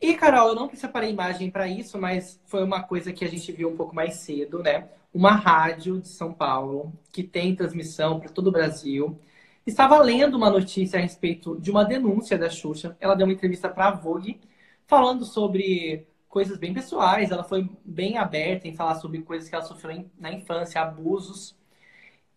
E, 0.00 0.14
Carol, 0.14 0.48
eu 0.48 0.54
não 0.54 0.74
separei 0.74 1.10
imagem 1.10 1.50
para 1.50 1.68
isso, 1.68 1.98
mas 1.98 2.40
foi 2.46 2.64
uma 2.64 2.82
coisa 2.82 3.12
que 3.12 3.24
a 3.24 3.28
gente 3.28 3.52
viu 3.52 3.70
um 3.70 3.76
pouco 3.76 3.94
mais 3.94 4.14
cedo, 4.14 4.62
né? 4.62 4.88
Uma 5.14 5.32
rádio 5.32 6.00
de 6.00 6.08
São 6.08 6.32
Paulo 6.32 6.92
que 7.12 7.22
tem 7.22 7.54
transmissão 7.54 8.18
para 8.18 8.30
todo 8.30 8.48
o 8.48 8.52
Brasil 8.52 9.18
Estava 9.64 9.96
lendo 10.00 10.36
uma 10.36 10.50
notícia 10.50 10.98
a 10.98 11.02
respeito 11.02 11.56
de 11.60 11.70
uma 11.70 11.84
denúncia 11.84 12.36
da 12.36 12.50
Xuxa. 12.50 12.96
Ela 13.00 13.14
deu 13.14 13.26
uma 13.26 13.32
entrevista 13.32 13.68
para 13.68 13.88
a 13.88 13.90
Vogue 13.92 14.40
falando 14.86 15.24
sobre 15.24 16.04
coisas 16.28 16.58
bem 16.58 16.74
pessoais. 16.74 17.30
Ela 17.30 17.44
foi 17.44 17.70
bem 17.84 18.18
aberta 18.18 18.66
em 18.66 18.74
falar 18.74 18.96
sobre 18.96 19.22
coisas 19.22 19.48
que 19.48 19.54
ela 19.54 19.64
sofreu 19.64 20.04
na 20.18 20.32
infância, 20.32 20.80
abusos. 20.80 21.54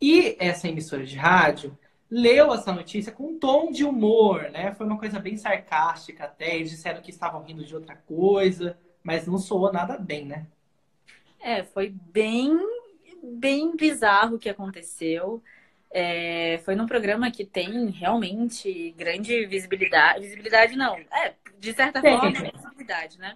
E 0.08 0.38
essa 0.38 0.68
emissora 0.68 1.04
de 1.04 1.18
rádio 1.18 1.76
leu 2.12 2.54
essa 2.54 2.72
notícia 2.72 3.12
com 3.12 3.30
um 3.30 3.40
tom 3.40 3.72
de 3.72 3.84
humor, 3.84 4.52
né? 4.52 4.72
Foi 4.76 4.86
uma 4.86 5.00
coisa 5.00 5.20
bem 5.20 5.36
sarcástica 5.36 6.26
até. 6.26 6.58
Eles 6.58 6.70
disseram 6.70 7.02
que 7.02 7.10
estavam 7.10 7.42
rindo 7.42 7.66
de 7.66 7.74
outra 7.74 7.96
coisa, 7.96 8.78
mas 9.02 9.26
não 9.26 9.40
soou 9.40 9.74
nada 9.74 9.98
bem, 9.98 10.24
né? 10.24 10.46
É, 11.40 11.64
foi 11.64 11.90
bem, 11.90 12.56
bem 13.24 13.76
bizarro 13.76 14.36
o 14.36 14.40
que 14.40 14.48
aconteceu. 14.48 15.42
É, 15.90 16.60
foi 16.64 16.76
num 16.76 16.86
programa 16.86 17.32
que 17.32 17.44
tem 17.44 17.90
realmente 17.90 18.92
grande 18.92 19.48
visibilidade. 19.48 20.22
Visibilidade 20.22 20.76
não. 20.76 20.98
É, 20.98 21.34
de 21.58 21.74
certa 21.74 22.00
Sim. 22.00 22.12
forma, 22.12 22.52
visibilidade, 22.54 23.18
né? 23.18 23.36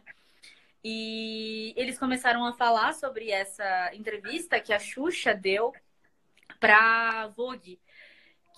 E 0.84 1.74
eles 1.76 1.98
começaram 1.98 2.46
a 2.46 2.54
falar 2.54 2.94
sobre 2.94 3.32
essa 3.32 3.90
entrevista 3.96 4.60
que 4.60 4.72
a 4.72 4.78
Xuxa 4.78 5.34
deu 5.34 5.74
para 6.60 7.28
Vogue, 7.36 7.80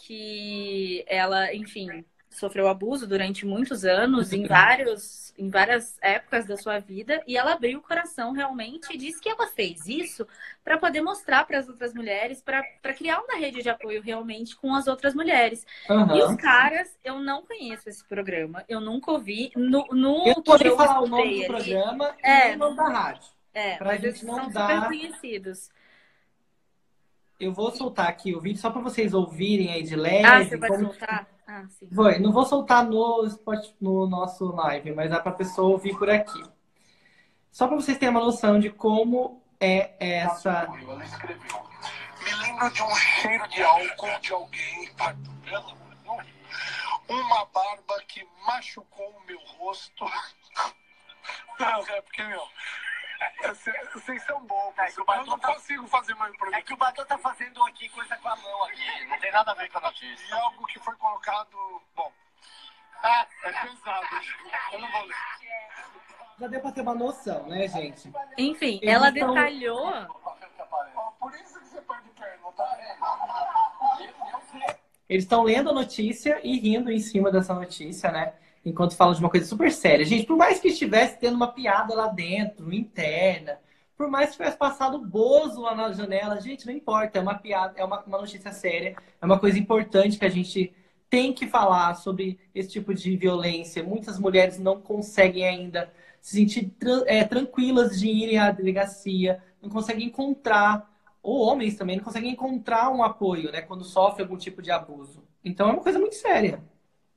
que 0.05 1.03
ela, 1.07 1.53
enfim, 1.53 2.03
sofreu 2.31 2.67
abuso 2.67 3.05
durante 3.05 3.45
muitos 3.45 3.83
anos, 3.83 4.31
em, 4.31 4.45
vários, 4.47 5.33
em 5.37 5.49
várias 5.49 5.97
épocas 6.01 6.45
da 6.45 6.57
sua 6.57 6.79
vida, 6.79 7.21
e 7.27 7.37
ela 7.37 7.53
abriu 7.53 7.79
o 7.79 7.81
coração 7.81 8.31
realmente 8.31 8.87
e 8.91 8.97
disse 8.97 9.21
que 9.21 9.29
ela 9.29 9.47
fez 9.47 9.87
isso 9.87 10.25
para 10.63 10.77
poder 10.77 11.01
mostrar 11.01 11.45
para 11.45 11.59
as 11.59 11.67
outras 11.67 11.93
mulheres, 11.93 12.41
para 12.41 12.63
criar 12.93 13.19
uma 13.19 13.37
rede 13.37 13.61
de 13.61 13.69
apoio 13.69 14.01
realmente 14.01 14.55
com 14.55 14.73
as 14.73 14.87
outras 14.87 15.13
mulheres. 15.13 15.65
Uhum. 15.89 16.15
E 16.15 16.23
os 16.23 16.35
caras, 16.35 16.97
eu 17.03 17.19
não 17.19 17.45
conheço 17.45 17.89
esse 17.89 18.03
programa, 18.05 18.63
eu 18.67 18.79
nunca 18.79 19.11
ouvi. 19.11 19.51
No, 19.55 19.85
no 19.91 20.27
eu 20.27 20.41
poderia 20.41 20.75
falar 20.75 21.01
o 21.01 21.07
nome 21.07 21.41
do 21.41 21.47
programa 21.47 22.15
é, 22.23 22.53
e 22.53 22.55
o 22.55 22.57
nome 22.57 22.77
da 22.77 22.89
rádio. 22.89 23.29
É, 23.53 23.75
pra 23.75 23.87
mas 23.87 24.01
gente 24.01 24.25
não 24.25 24.35
são 24.35 24.49
dar... 24.49 24.69
super 24.69 24.87
conhecidos. 24.87 25.69
Eu 27.41 27.51
vou 27.51 27.71
soltar 27.71 28.07
aqui 28.07 28.35
o 28.35 28.39
vídeo 28.39 28.61
só 28.61 28.69
para 28.69 28.81
vocês 28.81 29.15
ouvirem 29.15 29.73
aí 29.73 29.81
de 29.81 29.95
leve. 29.95 30.25
Ah, 30.25 30.43
você 30.43 30.57
vai 30.57 30.69
como... 30.69 30.85
soltar? 30.85 31.27
Ah, 31.47 31.65
sim. 31.69 31.89
Foi. 31.89 32.19
Não 32.19 32.31
vou 32.31 32.45
soltar 32.45 32.85
no, 32.85 33.27
no 33.81 34.07
nosso 34.07 34.45
live, 34.51 34.91
mas 34.91 35.09
dá 35.09 35.19
para 35.19 35.31
a 35.31 35.35
pessoa 35.35 35.69
ouvir 35.69 35.97
por 35.97 36.07
aqui. 36.07 36.39
Só 37.51 37.67
para 37.67 37.75
vocês 37.75 37.97
terem 37.97 38.13
uma 38.13 38.23
noção 38.23 38.59
de 38.59 38.69
como 38.69 39.41
é 39.59 39.95
essa. 39.99 40.67
Me 40.69 40.85
lembro 42.43 42.69
de 42.69 42.83
um 42.83 42.95
cheiro 42.95 43.47
de 43.49 43.63
álcool 43.63 44.19
de 44.21 44.33
alguém. 44.33 44.91
Uma 47.09 47.45
barba 47.45 48.03
que 48.07 48.23
machucou 48.45 49.09
o 49.09 49.25
meu 49.25 49.39
rosto. 49.57 50.05
Não, 51.59 51.87
é 51.87 52.01
porque, 52.01 52.23
meu, 52.23 52.43
vocês 53.93 54.23
são 54.23 54.39
bons. 54.45 54.73
É 54.77 54.89
eu 54.91 55.25
não 55.25 55.39
tá... 55.39 55.53
consigo 55.53 55.87
fazer 55.87 56.13
mais 56.15 56.35
produto. 56.35 56.57
É 56.57 56.61
que 56.61 56.73
o 56.73 56.77
Badô 56.77 57.05
tá 57.05 57.17
fazendo 57.17 57.63
aqui 57.65 57.89
coisa 57.89 58.15
com 58.17 58.29
a 58.29 58.35
mão 58.35 58.63
aqui. 58.65 59.05
Não 59.07 59.19
tem 59.19 59.31
nada 59.31 59.51
a 59.51 59.55
ver 59.55 59.69
com 59.69 59.77
a 59.79 59.81
notícia. 59.81 60.27
E 60.27 60.33
algo 60.33 60.65
que 60.67 60.79
foi 60.79 60.95
colocado. 60.95 61.81
Bom. 61.95 62.11
Ah, 63.03 63.25
é 63.43 63.51
pesado. 63.51 64.07
Eu 64.71 64.79
não 64.79 64.91
vou 64.91 65.01
ler. 65.03 65.15
Já 66.39 66.47
deu 66.47 66.59
pra 66.59 66.71
ter 66.71 66.81
uma 66.81 66.95
noção, 66.95 67.47
né, 67.47 67.67
gente? 67.67 68.11
Enfim, 68.37 68.79
Eles 68.81 68.95
ela 68.95 69.09
estão... 69.09 69.33
detalhou. 69.33 69.91
Por 71.19 71.35
isso 71.35 71.59
que 71.59 71.67
você 71.67 71.81
perde 71.81 72.09
perna, 72.09 72.51
tá? 72.53 72.77
Eles 75.07 75.23
estão 75.23 75.43
lendo 75.43 75.69
a 75.69 75.73
notícia 75.73 76.39
e 76.43 76.57
rindo 76.57 76.91
em 76.91 76.99
cima 76.99 77.31
dessa 77.31 77.53
notícia, 77.53 78.11
né? 78.11 78.33
Enquanto 78.65 78.95
falam 78.95 79.13
de 79.13 79.19
uma 79.19 79.29
coisa 79.29 79.45
super 79.45 79.71
séria. 79.71 80.05
Gente, 80.05 80.25
por 80.25 80.37
mais 80.37 80.59
que 80.59 80.69
estivesse 80.69 81.19
tendo 81.19 81.35
uma 81.35 81.51
piada 81.51 81.93
lá 81.93 82.07
dentro, 82.07 82.73
interna, 82.73 83.59
por 83.97 84.09
mais 84.09 84.29
que 84.29 84.37
tivesse 84.37 84.57
passado 84.57 84.99
Bozo 84.99 85.61
lá 85.61 85.75
na 85.75 85.91
janela, 85.91 86.39
gente, 86.41 86.65
não 86.65 86.73
importa, 86.73 87.19
é 87.19 87.21
uma 87.21 87.35
piada, 87.35 87.73
é 87.77 87.83
uma, 87.83 88.01
uma 88.01 88.17
notícia 88.17 88.51
séria, 88.51 88.95
é 89.21 89.25
uma 89.25 89.39
coisa 89.39 89.59
importante 89.59 90.17
que 90.17 90.25
a 90.25 90.29
gente 90.29 90.73
tem 91.09 91.33
que 91.33 91.45
falar 91.45 91.93
sobre 91.95 92.39
esse 92.55 92.69
tipo 92.69 92.93
de 92.93 93.15
violência. 93.17 93.83
Muitas 93.83 94.17
mulheres 94.17 94.57
não 94.57 94.81
conseguem 94.81 95.45
ainda 95.45 95.91
se 96.21 96.37
sentir 96.37 96.73
é, 97.05 97.23
tranquilas 97.23 97.99
de 97.99 98.07
irem 98.07 98.37
à 98.37 98.49
delegacia, 98.49 99.43
não 99.61 99.69
conseguem 99.69 100.07
encontrar, 100.07 100.89
ou 101.21 101.45
homens 101.45 101.75
também, 101.75 101.97
não 101.97 102.03
conseguem 102.03 102.31
encontrar 102.31 102.89
um 102.89 103.03
apoio, 103.03 103.51
né, 103.51 103.61
quando 103.61 103.83
sofre 103.83 104.23
algum 104.23 104.37
tipo 104.37 104.61
de 104.61 104.71
abuso. 104.71 105.23
Então 105.43 105.69
é 105.69 105.73
uma 105.73 105.81
coisa 105.81 105.99
muito 105.99 106.15
séria. 106.15 106.63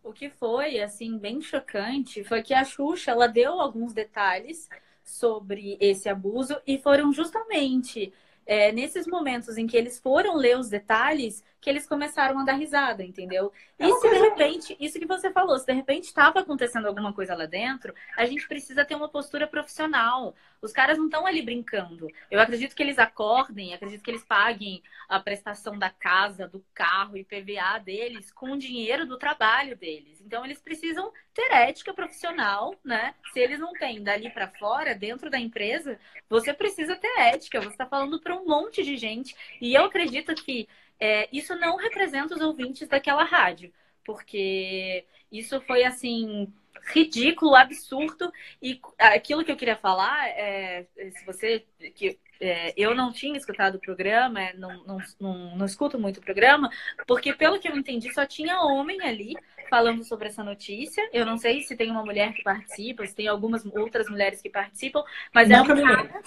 O 0.05 0.13
que 0.13 0.29
foi, 0.29 0.81
assim, 0.81 1.17
bem 1.19 1.41
chocante 1.41 2.23
foi 2.23 2.43
que 2.43 2.53
a 2.53 2.63
Xuxa, 2.63 3.11
ela 3.11 3.27
deu 3.27 3.59
alguns 3.59 3.95
detalhes 3.95 4.69
sobre 5.03 5.79
esse 5.81 6.11
abuso 6.11 6.61
e 6.67 6.77
foram 6.79 7.11
justamente 7.11 8.13
é, 8.45 8.71
nesses 8.71 9.07
momentos 9.07 9.57
em 9.57 9.67
que 9.67 9.77
eles 9.77 9.99
foram 9.99 10.37
ler 10.37 10.59
os 10.59 10.69
detalhes 10.69 11.43
que 11.65 11.71
eles 11.71 11.87
começaram 11.87 12.39
a 12.39 12.45
dar 12.45 12.53
risada, 12.53 13.03
entendeu? 13.03 13.51
E 13.79 13.91
se 13.91 14.11
de 14.11 14.19
repente, 14.19 14.77
isso 14.79 14.99
que 14.99 15.07
você 15.07 15.33
falou, 15.33 15.59
se 15.59 15.65
de 15.65 15.73
repente 15.73 16.05
estava 16.05 16.41
acontecendo 16.41 16.87
alguma 16.87 17.11
coisa 17.15 17.35
lá 17.35 17.47
dentro, 17.47 17.95
a 18.19 18.27
gente 18.27 18.47
precisa 18.47 18.85
ter 18.85 18.95
uma 18.95 19.09
postura 19.09 19.47
profissional. 19.47 20.35
Os 20.61 20.73
caras 20.73 20.99
não 20.99 21.07
estão 21.07 21.27
ali 21.27 21.41
brincando. 21.41 22.07
Eu 22.31 22.39
acredito 22.39 22.77
que 22.77 22.83
eles 22.83 22.99
acordem, 22.99 23.73
acredito 23.73 24.03
que 24.03 24.11
eles 24.11 24.23
paguem 24.25 24.83
a 25.09 25.19
prestação 25.19 25.79
da 25.79 25.89
casa, 25.89 26.47
do 26.47 26.63
carro 26.75 27.17
e 27.17 27.25
PVA 27.25 27.79
deles 27.83 28.31
com 28.31 28.53
o 28.53 28.59
dinheiro 28.59 29.07
do 29.07 29.19
trabalho 29.19 29.75
deles. 29.75 30.21
Então 30.21 30.45
eles 30.45 30.61
precisam 30.61 31.11
ter 31.33 31.51
ética 31.51 31.95
profissional, 31.95 32.75
né? 32.85 33.15
Se 33.33 33.41
eles 33.41 33.59
não 33.59 33.73
têm 33.73 34.03
dali 34.03 34.29
para 34.31 34.49
fora, 34.49 34.95
dentro 34.95 35.31
da 35.31 35.39
empresa, 35.39 35.99
você 36.29 36.53
precisa 36.53 36.95
ter 36.95 37.21
ética. 37.21 37.59
Você 37.59 37.71
está 37.71 37.87
falando 37.87 38.21
para 38.21 38.37
um 38.37 38.45
monte 38.45 38.83
de 38.83 38.99
gente. 38.99 39.35
E 39.63 39.75
eu 39.75 39.85
acredito 39.85 40.35
que 40.35 40.69
é, 41.05 41.29
isso 41.31 41.55
não 41.57 41.77
representa 41.77 42.35
os 42.35 42.41
ouvintes 42.41 42.89
daquela 42.89 43.25
rádio, 43.25 43.71
porque 44.07 45.05
isso 45.31 45.61
foi 45.61 45.85
assim 45.85 46.51
ridículo, 46.95 47.55
absurdo 47.55 48.33
e 48.61 48.81
aquilo 48.99 49.45
que 49.45 49.53
eu 49.53 49.57
queria 49.57 49.77
falar 49.77 50.27
é 50.29 50.87
se 51.15 51.25
você 51.27 51.67
que 51.95 52.19
é, 52.41 52.73
eu 52.75 52.95
não 52.95 53.13
tinha 53.13 53.37
escutado 53.37 53.75
o 53.75 53.81
programa, 53.81 54.41
é, 54.41 54.55
não, 54.55 54.83
não, 54.85 54.99
não, 55.21 55.57
não, 55.57 55.67
escuto 55.67 55.99
muito 55.99 56.19
o 56.19 56.23
programa, 56.23 56.71
porque 57.07 57.35
pelo 57.35 57.61
que 57.61 57.69
eu 57.69 57.77
entendi, 57.77 58.13
só 58.13 58.25
tinha 58.25 58.61
homem 58.61 59.01
ali 59.03 59.35
falando 59.69 60.05
sobre 60.05 60.29
essa 60.29 60.43
notícia. 60.43 61.07
Eu 61.13 61.27
não 61.27 61.37
sei 61.37 61.61
se 61.61 61.77
tem 61.77 61.91
uma 61.91 62.05
mulher 62.05 62.33
que 62.33 62.43
participa, 62.43 63.07
se 63.07 63.15
tem 63.15 63.29
algumas 63.29 63.65
outras 63.67 64.09
mulheres 64.09 64.41
que 64.41 64.51
participam, 64.51 65.05
mas 65.35 65.49
não 65.49 65.59
é 65.59 65.63
um 65.63 66.23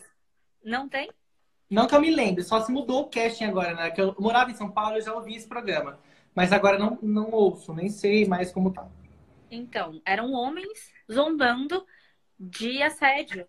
Não 0.64 0.90
tem? 0.90 1.10
Não 1.70 1.88
que 1.88 1.96
eu 1.96 2.02
me 2.02 2.14
lembre, 2.14 2.44
só 2.44 2.62
se 2.62 2.72
mudou 2.72 3.02
o 3.02 3.10
casting 3.10 3.46
agora, 3.46 3.74
né? 3.74 3.92
Que 3.92 4.02
eu 4.02 4.16
morava 4.18 4.50
em 4.50 4.56
São 4.56 4.70
Paulo 4.70 4.98
e 4.98 5.02
já 5.02 5.14
ouvi 5.14 5.36
esse 5.36 5.48
programa. 5.48 6.00
Mas 6.34 6.54
agora 6.54 6.78
não, 6.78 6.98
não 7.02 7.32
ouço, 7.32 7.74
nem 7.74 7.90
sei 7.90 8.26
mais 8.26 8.52
como 8.52 8.72
tá. 8.72 8.88
Então, 9.52 10.02
eram 10.06 10.32
homens 10.34 10.92
zombando 11.12 11.86
de 12.40 12.82
assédio. 12.82 13.48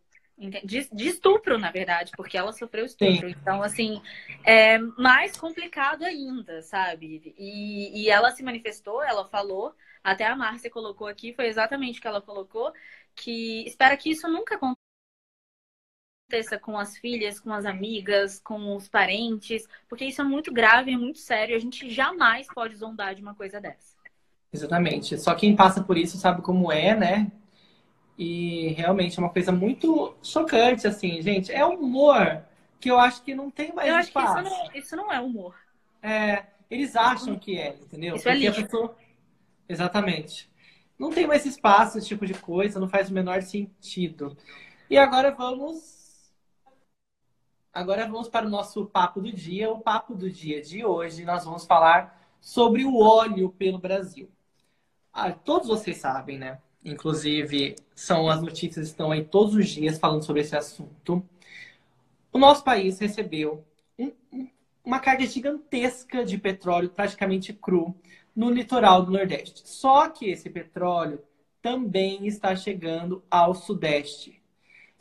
De, 0.64 0.88
de, 0.92 1.08
estupro, 1.08 1.58
na 1.58 1.72
verdade, 1.72 2.12
porque 2.16 2.38
ela 2.38 2.52
sofreu 2.52 2.86
estupro. 2.86 3.28
Sim. 3.28 3.34
Então, 3.40 3.60
assim, 3.60 4.00
é 4.44 4.78
mais 4.78 5.36
complicado 5.36 6.04
ainda, 6.04 6.62
sabe? 6.62 7.34
E, 7.36 8.04
e 8.04 8.08
ela 8.08 8.30
se 8.30 8.44
manifestou, 8.44 9.02
ela 9.02 9.28
falou, 9.28 9.74
até 10.02 10.24
a 10.24 10.36
Márcia 10.36 10.70
colocou 10.70 11.08
aqui, 11.08 11.32
foi 11.32 11.48
exatamente 11.48 11.98
o 11.98 12.02
que 12.02 12.06
ela 12.06 12.22
colocou, 12.22 12.72
que 13.16 13.64
espera 13.66 13.96
que 13.96 14.10
isso 14.10 14.28
nunca 14.28 14.54
aconteça 14.54 14.87
aconteça 16.28 16.58
com 16.58 16.78
as 16.78 16.96
filhas, 16.98 17.40
com 17.40 17.52
as 17.52 17.64
amigas, 17.64 18.38
com 18.38 18.76
os 18.76 18.86
parentes, 18.86 19.66
porque 19.88 20.04
isso 20.04 20.20
é 20.20 20.24
muito 20.24 20.52
grave, 20.52 20.92
é 20.92 20.96
muito 20.96 21.18
sério. 21.18 21.56
A 21.56 21.58
gente 21.58 21.90
jamais 21.90 22.46
pode 22.54 22.76
zombar 22.76 23.14
de 23.14 23.22
uma 23.22 23.34
coisa 23.34 23.58
dessa. 23.58 23.96
Exatamente. 24.52 25.18
Só 25.18 25.34
quem 25.34 25.56
passa 25.56 25.82
por 25.82 25.96
isso 25.96 26.18
sabe 26.18 26.42
como 26.42 26.70
é, 26.70 26.94
né? 26.94 27.32
E 28.18 28.68
realmente 28.76 29.18
é 29.18 29.22
uma 29.22 29.30
coisa 29.30 29.50
muito 29.50 30.14
chocante, 30.22 30.86
assim, 30.86 31.22
gente. 31.22 31.50
É 31.50 31.64
humor 31.64 32.42
que 32.78 32.90
eu 32.90 32.98
acho 32.98 33.22
que 33.22 33.34
não 33.34 33.50
tem 33.50 33.72
mais 33.72 33.88
eu 33.88 33.98
espaço. 33.98 34.38
acho 34.38 34.42
que 34.42 34.48
isso 34.48 34.64
não, 34.72 34.80
isso 34.80 34.96
não 34.96 35.12
é 35.12 35.20
humor. 35.20 35.54
É, 36.02 36.44
eles 36.70 36.94
acham 36.94 37.38
que 37.38 37.58
é, 37.58 37.70
entendeu? 37.80 38.16
Isso 38.16 38.28
é 38.28 38.32
Porque 38.32 38.46
é 38.46 38.50
lixo. 38.50 38.64
Pessoa... 38.64 38.96
Exatamente. 39.68 40.50
Não 40.98 41.10
tem 41.10 41.26
mais 41.26 41.46
espaço 41.46 41.96
esse 41.96 42.08
tipo 42.08 42.26
de 42.26 42.34
coisa, 42.34 42.80
não 42.80 42.88
faz 42.88 43.08
o 43.08 43.14
menor 43.14 43.40
sentido. 43.42 44.36
E 44.90 44.98
agora 44.98 45.30
vamos 45.30 45.97
Agora 47.72 48.06
vamos 48.06 48.28
para 48.28 48.46
o 48.46 48.50
nosso 48.50 48.86
papo 48.86 49.20
do 49.20 49.32
dia. 49.32 49.70
O 49.70 49.80
papo 49.80 50.14
do 50.14 50.30
dia 50.30 50.60
de 50.60 50.84
hoje 50.84 51.24
nós 51.24 51.44
vamos 51.44 51.64
falar 51.64 52.18
sobre 52.40 52.84
o 52.84 52.98
óleo 52.98 53.50
pelo 53.50 53.78
Brasil. 53.78 54.28
Ah, 55.12 55.32
todos 55.32 55.68
vocês 55.68 55.98
sabem, 55.98 56.38
né? 56.38 56.58
Inclusive, 56.84 57.76
são 57.94 58.28
as 58.28 58.40
notícias 58.40 58.86
que 58.86 58.92
estão 58.92 59.10
aí 59.10 59.24
todos 59.24 59.54
os 59.54 59.68
dias 59.68 59.98
falando 59.98 60.22
sobre 60.22 60.42
esse 60.42 60.56
assunto. 60.56 61.22
O 62.32 62.38
nosso 62.38 62.62
país 62.62 62.98
recebeu 62.98 63.64
um, 63.98 64.12
uma 64.84 65.00
carga 65.00 65.26
gigantesca 65.26 66.24
de 66.24 66.38
petróleo, 66.38 66.88
praticamente 66.88 67.52
cru, 67.52 67.94
no 68.34 68.50
litoral 68.50 69.04
do 69.04 69.12
Nordeste. 69.12 69.62
Só 69.68 70.08
que 70.08 70.30
esse 70.30 70.48
petróleo 70.48 71.20
também 71.60 72.26
está 72.26 72.54
chegando 72.54 73.22
ao 73.30 73.54
Sudeste. 73.54 74.40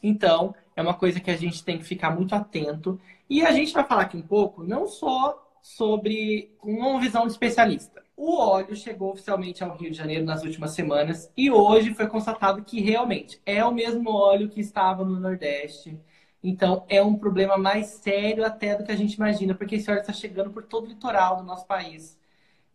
Então, 0.01 0.55
é 0.77 0.81
uma 0.81 0.93
coisa 0.93 1.19
que 1.19 1.31
a 1.31 1.35
gente 1.35 1.63
tem 1.63 1.79
que 1.79 1.83
ficar 1.83 2.11
muito 2.11 2.35
atento. 2.35 3.01
E 3.27 3.41
a 3.41 3.51
gente 3.51 3.73
vai 3.73 3.83
falar 3.83 4.03
aqui 4.03 4.15
um 4.15 4.21
pouco, 4.21 4.63
não 4.63 4.87
só 4.87 5.43
sobre 5.59 6.55
uma 6.61 6.99
visão 6.99 7.25
de 7.25 7.31
especialista. 7.31 8.03
O 8.15 8.37
óleo 8.37 8.75
chegou 8.75 9.11
oficialmente 9.11 9.63
ao 9.63 9.75
Rio 9.75 9.89
de 9.89 9.97
Janeiro 9.97 10.23
nas 10.23 10.43
últimas 10.43 10.71
semanas 10.71 11.31
e 11.35 11.49
hoje 11.51 11.95
foi 11.95 12.07
constatado 12.07 12.63
que 12.63 12.79
realmente 12.79 13.41
é 13.43 13.65
o 13.65 13.73
mesmo 13.73 14.11
óleo 14.11 14.49
que 14.49 14.61
estava 14.61 15.03
no 15.03 15.19
Nordeste. 15.19 15.99
Então 16.43 16.85
é 16.87 17.01
um 17.01 17.15
problema 17.15 17.57
mais 17.57 17.87
sério 17.87 18.45
até 18.45 18.75
do 18.75 18.83
que 18.83 18.91
a 18.91 18.95
gente 18.95 19.15
imagina, 19.15 19.55
porque 19.55 19.75
esse 19.75 19.89
óleo 19.89 20.01
está 20.01 20.13
chegando 20.13 20.51
por 20.51 20.63
todo 20.63 20.85
o 20.85 20.89
litoral 20.89 21.37
do 21.37 21.43
nosso 21.43 21.65
país. 21.65 22.17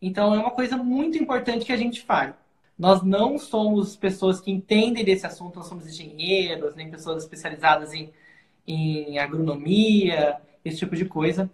Então 0.01 0.35
é 0.35 0.39
uma 0.39 0.51
coisa 0.51 0.75
muito 0.75 1.17
importante 1.17 1.65
que 1.65 1.71
a 1.71 1.77
gente 1.77 2.01
fale. 2.01 2.33
Nós 2.77 3.03
não 3.03 3.37
somos 3.37 3.95
pessoas 3.95 4.41
que 4.41 4.51
entendem 4.51 5.05
desse 5.05 5.25
assunto, 5.25 5.57
não 5.57 5.63
somos 5.63 5.87
engenheiros, 5.87 6.75
nem 6.75 6.89
pessoas 6.89 7.23
especializadas 7.23 7.93
em, 7.93 8.11
em 8.67 9.19
agronomia, 9.19 10.37
esse 10.65 10.79
tipo 10.79 10.95
de 10.95 11.05
coisa. 11.05 11.49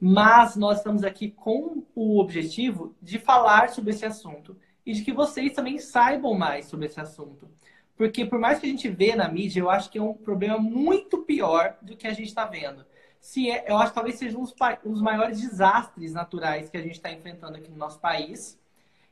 Mas 0.00 0.56
nós 0.56 0.78
estamos 0.78 1.04
aqui 1.04 1.30
com 1.30 1.84
o 1.94 2.20
objetivo 2.20 2.94
de 3.00 3.18
falar 3.18 3.70
sobre 3.70 3.90
esse 3.90 4.04
assunto 4.04 4.56
e 4.84 4.92
de 4.92 5.02
que 5.02 5.12
vocês 5.12 5.52
também 5.52 5.78
saibam 5.78 6.34
mais 6.34 6.66
sobre 6.66 6.86
esse 6.86 7.00
assunto. 7.00 7.48
Porque 7.96 8.26
por 8.26 8.38
mais 8.38 8.58
que 8.58 8.66
a 8.66 8.68
gente 8.68 8.88
vê 8.88 9.14
na 9.14 9.28
mídia, 9.28 9.60
eu 9.60 9.70
acho 9.70 9.88
que 9.88 9.98
é 9.98 10.02
um 10.02 10.12
problema 10.12 10.58
muito 10.58 11.18
pior 11.18 11.76
do 11.80 11.96
que 11.96 12.06
a 12.06 12.12
gente 12.12 12.28
está 12.28 12.44
vendo. 12.44 12.84
Se 13.20 13.48
é, 13.48 13.64
eu 13.68 13.78
acho 13.78 13.92
que 13.92 13.94
talvez 13.94 14.18
sejam 14.18 14.42
os, 14.42 14.54
os 14.84 15.00
maiores 15.00 15.40
desastres 15.40 16.12
naturais 16.12 16.68
que 16.68 16.76
a 16.76 16.82
gente 16.82 16.96
está 16.96 17.10
enfrentando 17.10 17.56
aqui 17.56 17.70
no 17.70 17.76
nosso 17.76 18.00
país. 18.00 18.58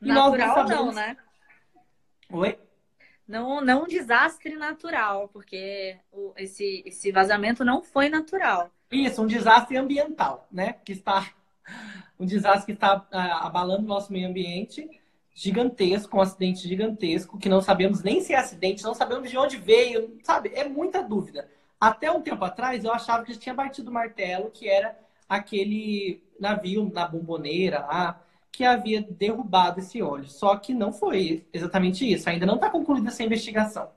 E 0.01 0.09
Natural 0.09 0.37
nós 0.37 0.47
não, 0.47 0.53
sabemos... 0.53 0.85
não, 0.87 0.93
né? 0.93 1.17
Oi? 2.33 2.57
Não, 3.27 3.61
não 3.61 3.83
um 3.83 3.87
desastre 3.87 4.55
natural, 4.55 5.29
porque 5.29 5.97
o, 6.11 6.33
esse, 6.35 6.81
esse 6.83 7.11
vazamento 7.11 7.63
não 7.63 7.83
foi 7.83 8.09
natural. 8.09 8.71
Isso, 8.91 9.21
um 9.21 9.27
desastre 9.27 9.77
ambiental, 9.77 10.47
né? 10.51 10.73
Que 10.83 10.93
está 10.93 11.31
um 12.19 12.25
desastre 12.25 12.65
que 12.65 12.71
está 12.71 13.07
ah, 13.11 13.45
abalando 13.45 13.83
o 13.83 13.87
nosso 13.87 14.11
meio 14.11 14.27
ambiente, 14.27 14.89
gigantesco, 15.31 16.17
um 16.17 16.21
acidente 16.21 16.67
gigantesco, 16.67 17.37
que 17.37 17.47
não 17.47 17.61
sabemos 17.61 18.01
nem 18.01 18.19
se 18.19 18.33
é 18.33 18.37
acidente, 18.37 18.83
não 18.83 18.95
sabemos 18.95 19.29
de 19.29 19.37
onde 19.37 19.57
veio, 19.57 20.17
sabe? 20.23 20.51
É 20.55 20.67
muita 20.67 21.03
dúvida. 21.03 21.47
Até 21.79 22.11
um 22.11 22.21
tempo 22.21 22.43
atrás, 22.43 22.83
eu 22.83 22.91
achava 22.91 23.23
que 23.23 23.37
tinha 23.37 23.53
batido 23.53 23.91
o 23.91 23.93
martelo, 23.93 24.49
que 24.49 24.67
era 24.67 24.97
aquele 25.29 26.23
navio 26.39 26.91
na 26.91 27.07
bomboneira 27.07 27.79
lá, 27.81 28.21
que 28.53 28.63
havia 28.63 29.01
derrubado 29.01 29.79
esse 29.79 30.01
óleo. 30.01 30.29
Só 30.29 30.55
que 30.55 30.75
não 30.75 30.93
foi 30.93 31.45
exatamente 31.51 32.09
isso. 32.09 32.29
Ainda 32.29 32.45
não 32.45 32.55
está 32.55 32.69
concluída 32.69 33.09
essa 33.09 33.23
investigação. 33.23 33.91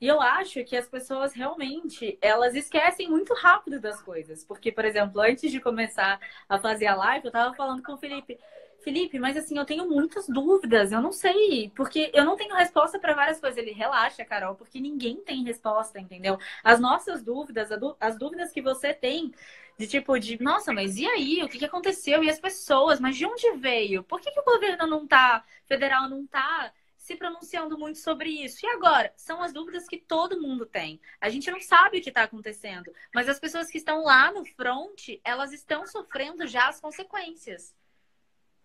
E 0.00 0.06
eu 0.06 0.20
acho 0.20 0.64
que 0.64 0.76
as 0.76 0.88
pessoas 0.88 1.32
realmente, 1.32 2.18
elas 2.20 2.54
esquecem 2.54 3.08
muito 3.08 3.32
rápido 3.34 3.80
das 3.80 4.02
coisas. 4.02 4.44
Porque, 4.44 4.72
por 4.72 4.84
exemplo, 4.84 5.20
antes 5.20 5.50
de 5.50 5.60
começar 5.60 6.20
a 6.48 6.58
fazer 6.58 6.86
a 6.86 6.96
live, 6.96 7.26
eu 7.26 7.30
estava 7.30 7.54
falando 7.54 7.82
com 7.82 7.92
o 7.92 7.98
Felipe. 7.98 8.36
Felipe, 8.80 9.18
mas 9.18 9.36
assim, 9.36 9.58
eu 9.58 9.64
tenho 9.64 9.88
muitas 9.88 10.28
dúvidas, 10.28 10.92
eu 10.92 11.02
não 11.02 11.12
sei, 11.12 11.70
porque 11.74 12.10
eu 12.14 12.24
não 12.24 12.36
tenho 12.36 12.54
resposta 12.54 12.98
para 12.98 13.14
várias 13.14 13.40
coisas. 13.40 13.58
Ele 13.58 13.72
relaxa, 13.72 14.24
Carol, 14.24 14.54
porque 14.54 14.80
ninguém 14.80 15.16
tem 15.16 15.44
resposta, 15.44 15.98
entendeu? 16.00 16.38
As 16.62 16.78
nossas 16.80 17.22
dúvidas, 17.22 17.70
as 18.00 18.18
dúvidas 18.18 18.52
que 18.52 18.62
você 18.62 18.94
tem, 18.94 19.32
de 19.78 19.86
tipo, 19.86 20.18
de, 20.18 20.40
nossa, 20.42 20.72
mas 20.72 20.96
e 20.96 21.06
aí? 21.06 21.42
O 21.42 21.48
que, 21.48 21.64
aconteceu? 21.64 22.22
E 22.22 22.30
as 22.30 22.40
pessoas? 22.40 23.00
Mas 23.00 23.16
de 23.16 23.26
onde 23.26 23.52
veio? 23.56 24.02
Por 24.04 24.20
que, 24.20 24.30
que 24.30 24.40
o 24.40 24.44
governo 24.44 24.86
não 24.86 25.06
tá, 25.06 25.44
federal 25.66 26.08
não 26.08 26.26
tá 26.26 26.72
se 27.08 27.16
pronunciando 27.16 27.78
muito 27.78 27.98
sobre 27.98 28.28
isso. 28.28 28.66
E 28.66 28.68
agora? 28.68 29.10
São 29.16 29.42
as 29.42 29.50
dúvidas 29.50 29.86
que 29.86 29.96
todo 29.96 30.40
mundo 30.42 30.66
tem. 30.66 31.00
A 31.18 31.30
gente 31.30 31.50
não 31.50 31.58
sabe 31.58 31.98
o 31.98 32.02
que 32.02 32.10
está 32.10 32.24
acontecendo, 32.24 32.92
mas 33.14 33.30
as 33.30 33.40
pessoas 33.40 33.70
que 33.70 33.78
estão 33.78 34.04
lá 34.04 34.30
no 34.30 34.44
front, 34.44 35.08
elas 35.24 35.54
estão 35.54 35.86
sofrendo 35.86 36.46
já 36.46 36.68
as 36.68 36.80
consequências. 36.80 37.74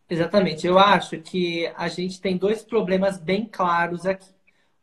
Exatamente. 0.10 0.68
Eu 0.68 0.78
acho 0.78 1.20
que 1.22 1.68
a 1.76 1.88
gente 1.88 2.22
tem 2.22 2.38
dois 2.38 2.64
problemas 2.64 3.18
bem 3.18 3.46
claros 3.46 4.06
aqui. 4.06 4.30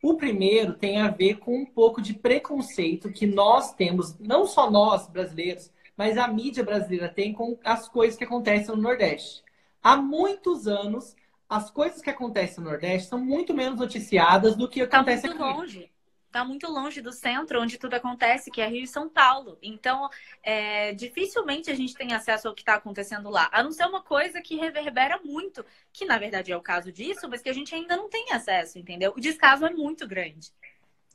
O 0.03 0.15
primeiro 0.17 0.75
tem 0.75 0.99
a 1.01 1.09
ver 1.11 1.39
com 1.39 1.57
um 1.59 1.67
pouco 1.67 2.01
de 2.01 2.15
preconceito 2.15 3.13
que 3.13 3.27
nós 3.27 3.75
temos, 3.75 4.19
não 4.19 4.47
só 4.47 4.71
nós 4.71 5.07
brasileiros, 5.09 5.71
mas 5.97 6.17
a 6.17 6.27
mídia 6.27 6.65
brasileira 6.65 7.09
tem 7.09 7.33
com 7.35 7.59
as 7.63 7.89
coisas 7.89 8.17
que 8.17 8.25
acontecem 8.25 8.75
no 8.75 8.81
Nordeste. 8.81 9.43
Há 9.83 9.97
muitos 9.97 10.67
anos, 10.67 11.15
as 11.49 11.71
coisas 11.71 12.01
que 12.01 12.09
acontecem 12.11 12.65
no 12.65 12.71
Nordeste 12.71 13.09
são 13.09 13.19
muito 13.23 13.53
menos 13.53 13.79
noticiadas 13.79 14.57
do 14.57 14.69
que 14.69 14.87
Tá 14.87 15.01
acontece 15.01 15.27
muito 15.27 15.43
aqui. 15.43 15.43
longe. 15.43 15.91
Tá 16.31 16.45
muito 16.45 16.71
longe 16.71 17.01
do 17.01 17.13
centro, 17.13 17.61
onde 17.61 17.77
tudo 17.77 17.95
acontece, 17.95 18.53
que 18.53 18.61
é 18.61 18.69
Rio 18.69 18.85
e 18.85 18.87
São 18.87 19.09
Paulo. 19.09 19.59
Então, 19.61 20.09
é, 20.43 20.93
dificilmente 20.93 21.71
a 21.71 21.75
gente 21.75 21.95
tem 21.95 22.13
acesso 22.13 22.47
ao 22.47 22.55
que 22.55 22.63
está 22.63 22.75
acontecendo 22.75 23.29
lá. 23.29 23.49
A 23.53 23.63
não 23.65 23.73
ser 23.73 23.85
uma 23.87 24.01
coisa 24.01 24.41
que 24.41 24.55
reverbera 24.55 25.19
muito, 25.25 25.65
que 25.93 26.05
na 26.05 26.19
verdade 26.19 26.53
é 26.53 26.57
o 26.57 26.63
caso 26.63 26.93
disso, 26.93 27.29
mas 27.29 27.43
que 27.43 27.49
a 27.49 27.53
gente 27.53 27.75
ainda 27.75 27.97
não 27.97 28.09
tem 28.09 28.33
acesso, 28.33 28.79
entendeu? 28.79 29.13
O 29.17 29.21
descaso 29.21 29.67
é 29.67 29.71
muito 29.71 30.07
grande. 30.07 30.53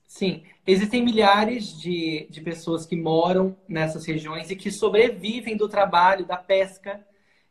Sim, 0.06 0.44
existem 0.68 1.04
milhares 1.04 1.80
de, 1.80 2.28
de 2.30 2.42
pessoas 2.42 2.86
que 2.86 2.96
moram 2.96 3.58
nessas 3.68 4.06
regiões 4.06 4.52
e 4.52 4.56
que 4.56 4.70
sobrevivem 4.70 5.58
do 5.58 5.68
trabalho, 5.68 6.26
da 6.26 6.38
pesca. 6.38 7.06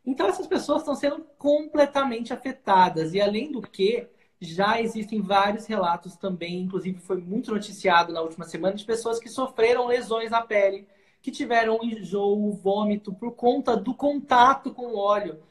Então, 0.06 0.28
essas 0.28 0.46
pessoas 0.46 0.82
estão 0.82 0.94
sendo 0.94 1.26
completamente 1.38 2.32
afetadas. 2.32 3.14
E, 3.14 3.20
além 3.20 3.50
do 3.50 3.62
que, 3.62 4.06
já 4.40 4.80
existem 4.80 5.20
vários 5.20 5.66
relatos 5.66 6.16
também, 6.16 6.62
inclusive 6.62 6.98
foi 6.98 7.18
muito 7.18 7.52
noticiado 7.52 8.12
na 8.12 8.20
última 8.20 8.44
semana, 8.44 8.74
de 8.74 8.84
pessoas 8.84 9.18
que 9.18 9.28
sofreram 9.28 9.86
lesões 9.86 10.30
na 10.30 10.42
pele, 10.42 10.86
que 11.22 11.30
tiveram 11.30 11.82
enjoo, 11.82 12.52
vômito, 12.52 13.12
por 13.12 13.32
conta 13.32 13.76
do 13.76 13.94
contato 13.94 14.72
com 14.74 14.86
o 14.86 14.98
óleo. 14.98 15.42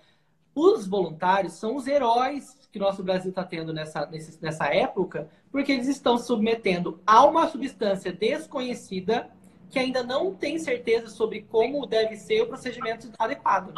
Os 0.53 0.85
voluntários 0.87 1.53
são 1.53 1.75
os 1.75 1.87
heróis 1.87 2.55
que 2.71 2.79
nosso 2.79 3.03
Brasil 3.03 3.29
está 3.29 3.43
tendo 3.43 3.71
nessa, 3.71 4.09
nessa 4.41 4.65
época, 4.65 5.29
porque 5.51 5.71
eles 5.71 5.87
estão 5.87 6.17
submetendo 6.17 6.99
a 7.05 7.23
uma 7.23 7.47
substância 7.47 8.11
desconhecida 8.11 9.29
que 9.69 9.77
ainda 9.79 10.03
não 10.03 10.33
tem 10.33 10.57
certeza 10.59 11.07
sobre 11.07 11.43
como 11.43 11.85
deve 11.85 12.15
ser 12.15 12.41
o 12.41 12.47
procedimento 12.47 13.11
adequado. 13.17 13.73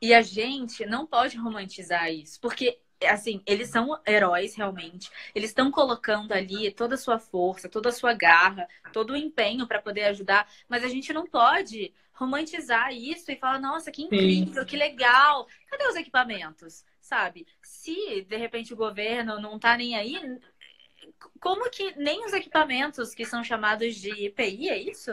E 0.00 0.14
a 0.14 0.22
gente 0.22 0.86
não 0.86 1.06
pode 1.06 1.36
romantizar 1.36 2.10
isso, 2.10 2.40
porque 2.40 2.78
assim, 3.06 3.42
eles 3.46 3.68
são 3.68 4.00
heróis 4.06 4.54
realmente. 4.54 5.10
Eles 5.34 5.50
estão 5.50 5.70
colocando 5.70 6.32
ali 6.32 6.70
toda 6.70 6.94
a 6.94 6.98
sua 6.98 7.18
força, 7.18 7.68
toda 7.68 7.88
a 7.88 7.92
sua 7.92 8.12
garra, 8.12 8.68
todo 8.92 9.12
o 9.12 9.16
empenho 9.16 9.66
para 9.66 9.80
poder 9.80 10.04
ajudar, 10.04 10.48
mas 10.68 10.84
a 10.84 10.88
gente 10.88 11.12
não 11.12 11.26
pode 11.26 11.92
romantizar 12.12 12.92
isso 12.92 13.30
e 13.32 13.36
falar, 13.36 13.58
nossa, 13.58 13.90
que 13.90 14.02
incrível, 14.02 14.66
que 14.66 14.76
legal. 14.76 15.46
Cadê 15.68 15.86
os 15.86 15.96
equipamentos? 15.96 16.84
Sabe? 17.00 17.46
Se 17.62 18.22
de 18.22 18.36
repente 18.36 18.74
o 18.74 18.76
governo 18.76 19.40
não 19.40 19.58
tá 19.58 19.76
nem 19.76 19.96
aí, 19.96 20.38
como 21.40 21.70
que 21.70 21.94
nem 21.96 22.24
os 22.24 22.32
equipamentos 22.32 23.14
que 23.14 23.24
são 23.24 23.42
chamados 23.42 23.96
de 23.96 24.26
EPI, 24.26 24.68
é 24.68 24.78
isso? 24.78 25.12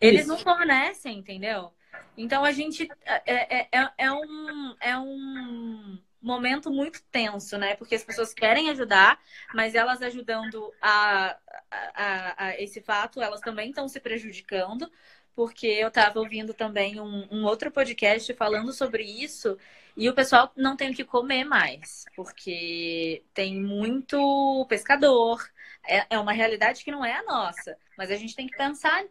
Eles 0.00 0.22
Isso. 0.22 0.28
não 0.28 0.38
fornecem, 0.38 1.18
entendeu? 1.18 1.72
Então 2.16 2.44
a 2.44 2.52
gente 2.52 2.88
é, 3.04 3.22
é, 3.26 3.68
é, 3.72 3.90
é 3.98 4.12
um, 4.12 4.76
é 4.80 4.98
um 4.98 5.98
momento 6.20 6.70
muito 6.70 7.02
tenso, 7.10 7.56
né? 7.58 7.76
Porque 7.76 7.94
as 7.94 8.04
pessoas 8.04 8.34
querem 8.34 8.70
ajudar, 8.70 9.20
mas 9.54 9.74
elas 9.74 10.02
ajudando 10.02 10.72
a, 10.80 11.36
a, 11.70 12.44
a 12.46 12.60
esse 12.60 12.80
fato, 12.80 13.20
elas 13.20 13.40
também 13.40 13.70
estão 13.70 13.88
se 13.88 14.00
prejudicando, 14.00 14.90
porque 15.34 15.66
eu 15.66 15.88
estava 15.88 16.18
ouvindo 16.18 16.52
também 16.52 17.00
um, 17.00 17.28
um 17.30 17.44
outro 17.44 17.70
podcast 17.70 18.32
falando 18.34 18.72
sobre 18.72 19.04
isso, 19.04 19.56
e 19.96 20.08
o 20.08 20.14
pessoal 20.14 20.52
não 20.56 20.76
tem 20.76 20.90
o 20.90 20.94
que 20.94 21.04
comer 21.04 21.44
mais, 21.44 22.04
porque 22.14 23.24
tem 23.34 23.60
muito 23.60 24.66
pescador. 24.68 25.44
É, 25.86 26.06
é 26.10 26.18
uma 26.18 26.32
realidade 26.32 26.84
que 26.84 26.90
não 26.90 27.04
é 27.04 27.14
a 27.14 27.22
nossa, 27.22 27.76
mas 27.96 28.10
a 28.10 28.16
gente 28.16 28.36
tem 28.36 28.46
que 28.46 28.56
pensar 28.56 29.04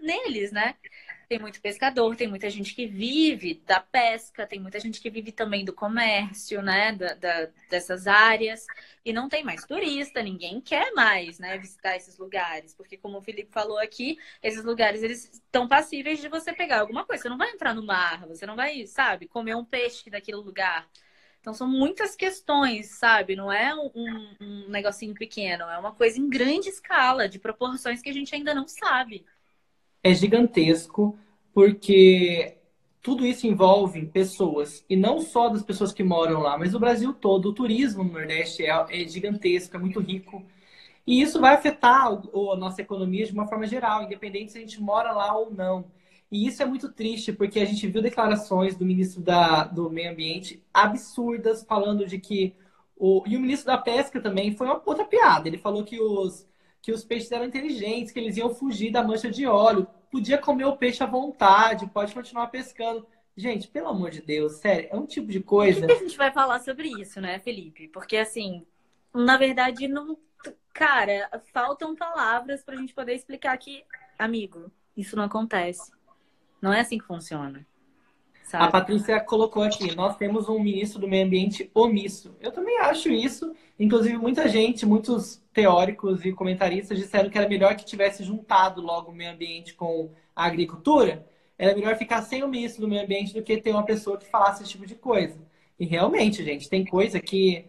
neles, 0.00 0.50
né? 0.50 0.74
Tem 1.28 1.38
muito 1.38 1.60
pescador, 1.60 2.14
tem 2.16 2.28
muita 2.28 2.50
gente 2.50 2.74
que 2.74 2.86
vive 2.86 3.54
da 3.66 3.80
pesca, 3.80 4.46
tem 4.46 4.60
muita 4.60 4.78
gente 4.78 5.00
que 5.00 5.10
vive 5.10 5.32
também 5.32 5.64
do 5.64 5.72
comércio, 5.72 6.62
né? 6.62 6.92
Da, 6.92 7.14
da- 7.14 7.46
dessas 7.70 8.06
áreas. 8.06 8.66
E 9.04 9.12
não 9.12 9.28
tem 9.28 9.42
mais 9.44 9.64
turista, 9.64 10.22
ninguém 10.22 10.60
quer 10.60 10.92
mais, 10.92 11.38
né? 11.38 11.56
Visitar 11.58 11.96
esses 11.96 12.18
lugares. 12.18 12.74
Porque, 12.74 12.96
como 12.98 13.18
o 13.18 13.22
Felipe 13.22 13.50
falou 13.52 13.78
aqui, 13.78 14.18
esses 14.42 14.64
lugares, 14.64 15.02
eles 15.02 15.24
estão 15.32 15.66
passíveis 15.68 16.20
de 16.20 16.28
você 16.28 16.52
pegar 16.52 16.80
alguma 16.80 17.04
coisa. 17.06 17.22
Você 17.22 17.28
não 17.28 17.38
vai 17.38 17.50
entrar 17.50 17.74
no 17.74 17.84
mar, 17.84 18.26
você 18.26 18.46
não 18.46 18.56
vai, 18.56 18.86
sabe, 18.86 19.26
comer 19.28 19.54
um 19.56 19.64
peixe 19.64 20.10
daquele 20.10 20.36
lugar. 20.38 20.88
Então, 21.40 21.52
são 21.54 21.68
muitas 21.68 22.16
questões, 22.16 22.86
sabe? 22.98 23.36
Não 23.36 23.52
é 23.52 23.74
um, 23.74 23.90
um- 24.40 24.68
negocinho 24.70 25.14
pequeno, 25.14 25.64
é 25.64 25.78
uma 25.78 25.94
coisa 25.94 26.18
em 26.18 26.28
grande 26.28 26.68
escala, 26.70 27.28
de 27.28 27.38
proporções 27.38 28.00
que 28.02 28.08
a 28.08 28.12
gente 28.14 28.34
ainda 28.34 28.54
não 28.54 28.66
sabe. 28.66 29.26
É 30.04 30.14
gigantesco, 30.14 31.18
porque 31.54 32.58
tudo 33.02 33.26
isso 33.26 33.46
envolve 33.46 34.06
pessoas, 34.06 34.84
e 34.88 34.96
não 34.96 35.20
só 35.20 35.48
das 35.48 35.62
pessoas 35.62 35.92
que 35.92 36.02
moram 36.04 36.40
lá, 36.40 36.58
mas 36.58 36.74
o 36.74 36.80
Brasil 36.80 37.12
todo. 37.14 37.50
O 37.50 37.54
turismo 37.54 38.04
no 38.04 38.12
Nordeste 38.12 38.64
é, 38.64 38.86
é 38.90 39.08
gigantesco, 39.08 39.76
é 39.76 39.78
muito 39.80 40.00
rico. 40.00 40.44
E 41.06 41.20
isso 41.20 41.40
vai 41.40 41.54
afetar 41.54 42.06
a 42.06 42.56
nossa 42.56 42.82
economia 42.82 43.26
de 43.26 43.32
uma 43.32 43.46
forma 43.46 43.66
geral, 43.66 44.02
independente 44.02 44.52
se 44.52 44.58
a 44.58 44.60
gente 44.60 44.80
mora 44.80 45.12
lá 45.12 45.36
ou 45.36 45.52
não. 45.52 45.86
E 46.30 46.46
isso 46.46 46.62
é 46.62 46.66
muito 46.66 46.92
triste, 46.92 47.32
porque 47.32 47.60
a 47.60 47.64
gente 47.64 47.86
viu 47.86 48.02
declarações 48.02 48.76
do 48.76 48.84
ministro 48.86 49.22
da, 49.22 49.64
do 49.64 49.90
Meio 49.90 50.10
Ambiente 50.12 50.62
absurdas, 50.72 51.64
falando 51.64 52.06
de 52.06 52.18
que. 52.18 52.54
O, 52.96 53.22
e 53.26 53.36
o 53.36 53.40
ministro 53.40 53.66
da 53.66 53.78
Pesca 53.78 54.20
também 54.20 54.56
foi 54.56 54.66
uma 54.66 54.80
outra 54.84 55.04
piada. 55.04 55.48
Ele 55.48 55.58
falou 55.58 55.84
que 55.84 56.00
os, 56.00 56.46
que 56.84 56.92
os 56.92 57.02
peixes 57.02 57.32
eram 57.32 57.46
inteligentes, 57.46 58.12
que 58.12 58.20
eles 58.20 58.36
iam 58.36 58.54
fugir 58.54 58.92
da 58.92 59.02
mancha 59.02 59.30
de 59.30 59.46
óleo. 59.46 59.86
Podia 60.10 60.36
comer 60.36 60.66
o 60.66 60.76
peixe 60.76 61.02
à 61.02 61.06
vontade, 61.06 61.86
pode 61.86 62.12
continuar 62.12 62.48
pescando. 62.48 63.06
Gente, 63.34 63.68
pelo 63.68 63.88
amor 63.88 64.10
de 64.10 64.20
Deus, 64.20 64.56
sério, 64.56 64.90
é 64.92 64.94
um 64.94 65.06
tipo 65.06 65.28
de 65.32 65.40
coisa. 65.40 65.86
que 65.86 65.92
a 65.92 65.98
gente 65.98 66.14
vai 66.18 66.30
falar 66.30 66.58
sobre 66.58 66.88
isso, 67.00 67.22
né, 67.22 67.38
Felipe? 67.38 67.88
Porque, 67.88 68.18
assim, 68.18 68.66
na 69.14 69.38
verdade, 69.38 69.88
não. 69.88 70.18
Cara, 70.74 71.30
faltam 71.54 71.96
palavras 71.96 72.62
pra 72.62 72.76
gente 72.76 72.92
poder 72.92 73.14
explicar 73.14 73.56
que, 73.56 73.82
amigo, 74.18 74.70
isso 74.94 75.16
não 75.16 75.24
acontece. 75.24 75.90
Não 76.60 76.70
é 76.70 76.80
assim 76.80 76.98
que 76.98 77.06
funciona. 77.06 77.66
A 78.42 78.46
Sabe? 78.46 78.72
Patrícia 78.72 79.18
colocou 79.20 79.62
aqui, 79.62 79.96
nós 79.96 80.18
temos 80.18 80.50
um 80.50 80.60
ministro 80.60 81.00
do 81.00 81.08
meio 81.08 81.24
ambiente 81.24 81.70
omisso. 81.72 82.36
Eu 82.42 82.52
também 82.52 82.78
acho 82.80 83.08
isso. 83.08 83.54
Inclusive, 83.78 84.16
muita 84.16 84.48
gente, 84.48 84.86
muitos 84.86 85.42
teóricos 85.52 86.24
e 86.24 86.32
comentaristas 86.32 86.98
disseram 86.98 87.28
que 87.28 87.38
era 87.38 87.48
melhor 87.48 87.74
que 87.76 87.84
tivesse 87.84 88.22
juntado 88.22 88.80
logo 88.80 89.10
o 89.10 89.14
meio 89.14 89.32
ambiente 89.32 89.74
com 89.74 90.10
a 90.34 90.46
agricultura. 90.46 91.26
Era 91.58 91.74
melhor 91.74 91.96
ficar 91.96 92.22
sem 92.22 92.42
o 92.42 92.48
ministro 92.48 92.82
do 92.82 92.88
meio 92.88 93.02
ambiente 93.02 93.34
do 93.34 93.42
que 93.42 93.56
ter 93.60 93.70
uma 93.70 93.84
pessoa 93.84 94.18
que 94.18 94.26
falasse 94.26 94.62
esse 94.62 94.72
tipo 94.72 94.86
de 94.86 94.94
coisa. 94.94 95.38
E 95.78 95.84
realmente, 95.86 96.44
gente, 96.44 96.68
tem 96.68 96.84
coisa 96.84 97.20
que 97.20 97.66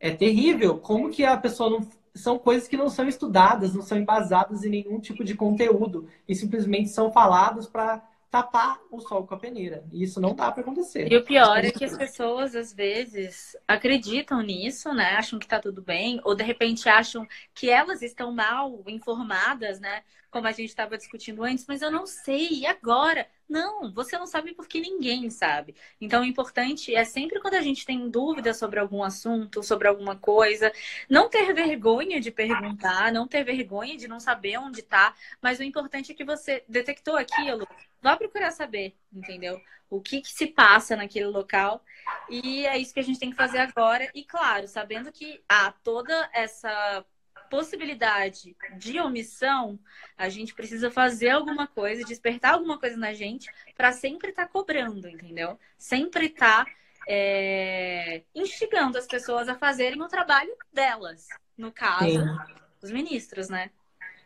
é 0.00 0.10
terrível. 0.10 0.78
Como 0.78 1.10
que 1.10 1.24
a 1.24 1.36
pessoa 1.36 1.70
não. 1.70 1.88
São 2.14 2.36
coisas 2.38 2.66
que 2.66 2.76
não 2.76 2.88
são 2.90 3.06
estudadas, 3.06 3.74
não 3.74 3.82
são 3.82 3.96
embasadas 3.96 4.64
em 4.64 4.70
nenhum 4.70 4.98
tipo 4.98 5.22
de 5.22 5.34
conteúdo. 5.36 6.08
E 6.28 6.34
simplesmente 6.34 6.88
são 6.88 7.12
falados 7.12 7.66
para 7.68 8.02
tapar 8.30 8.78
o 8.90 9.00
sol 9.00 9.26
com 9.26 9.34
a 9.34 9.38
peneira. 9.38 9.84
E 9.90 10.02
isso 10.02 10.20
não 10.20 10.34
dá 10.34 10.52
para 10.52 10.62
acontecer. 10.62 11.10
E 11.10 11.16
o 11.16 11.24
pior 11.24 11.64
é 11.64 11.70
que 11.70 11.84
as 11.84 11.96
pessoas, 11.96 12.54
às 12.54 12.72
vezes, 12.72 13.56
acreditam 13.66 14.42
nisso, 14.42 14.92
né? 14.92 15.16
Acham 15.16 15.38
que 15.38 15.46
tá 15.48 15.58
tudo 15.58 15.80
bem, 15.80 16.20
ou 16.24 16.34
de 16.34 16.44
repente 16.44 16.88
acham 16.88 17.26
que 17.54 17.70
elas 17.70 18.02
estão 18.02 18.32
mal 18.32 18.82
informadas, 18.86 19.80
né? 19.80 20.02
Como 20.30 20.46
a 20.46 20.52
gente 20.52 20.68
estava 20.68 20.98
discutindo 20.98 21.42
antes, 21.42 21.64
mas 21.66 21.80
eu 21.80 21.90
não 21.90 22.06
sei, 22.06 22.48
e 22.50 22.66
agora? 22.66 23.28
Não, 23.48 23.90
você 23.92 24.18
não 24.18 24.26
sabe 24.26 24.54
porque 24.54 24.78
ninguém 24.78 25.30
sabe. 25.30 25.74
Então, 26.00 26.22
o 26.22 26.24
importante 26.24 26.94
é 26.94 27.02
sempre 27.04 27.40
quando 27.40 27.54
a 27.54 27.62
gente 27.62 27.86
tem 27.86 28.10
dúvida 28.10 28.52
sobre 28.52 28.78
algum 28.78 29.02
assunto, 29.02 29.62
sobre 29.62 29.88
alguma 29.88 30.16
coisa, 30.16 30.70
não 31.08 31.30
ter 31.30 31.54
vergonha 31.54 32.20
de 32.20 32.30
perguntar, 32.30 33.10
não 33.10 33.26
ter 33.26 33.42
vergonha 33.44 33.96
de 33.96 34.06
não 34.06 34.20
saber 34.20 34.58
onde 34.58 34.82
tá, 34.82 35.14
mas 35.40 35.58
o 35.58 35.62
importante 35.62 36.12
é 36.12 36.14
que 36.14 36.24
você 36.24 36.62
detectou 36.68 37.16
aquilo, 37.16 37.66
vá 38.02 38.16
procurar 38.16 38.50
saber, 38.50 38.94
entendeu? 39.12 39.60
O 39.90 40.00
que, 40.00 40.20
que 40.20 40.30
se 40.32 40.46
passa 40.46 40.94
naquele 40.94 41.26
local. 41.26 41.82
E 42.28 42.66
é 42.66 42.76
isso 42.76 42.92
que 42.92 43.00
a 43.00 43.04
gente 43.04 43.18
tem 43.18 43.30
que 43.30 43.36
fazer 43.36 43.58
agora. 43.58 44.10
E 44.14 44.22
claro, 44.24 44.68
sabendo 44.68 45.10
que 45.10 45.42
há 45.48 45.72
toda 45.72 46.28
essa 46.32 47.04
possibilidade 47.48 48.56
de 48.76 49.00
omissão, 49.00 49.78
a 50.16 50.28
gente 50.28 50.54
precisa 50.54 50.90
fazer 50.90 51.30
alguma 51.30 51.66
coisa, 51.66 52.04
despertar 52.04 52.54
alguma 52.54 52.78
coisa 52.78 52.96
na 52.96 53.12
gente 53.12 53.50
para 53.76 53.92
sempre 53.92 54.30
estar 54.30 54.46
cobrando, 54.48 55.08
entendeu? 55.08 55.58
Sempre 55.76 56.26
estar 56.26 56.66
é, 57.08 58.22
instigando 58.34 58.98
as 58.98 59.06
pessoas 59.06 59.48
a 59.48 59.54
fazerem 59.54 60.00
o 60.02 60.08
trabalho 60.08 60.54
delas. 60.72 61.26
No 61.56 61.72
caso, 61.72 62.20
Sim. 62.20 62.38
os 62.82 62.90
ministros, 62.90 63.48
né? 63.48 63.70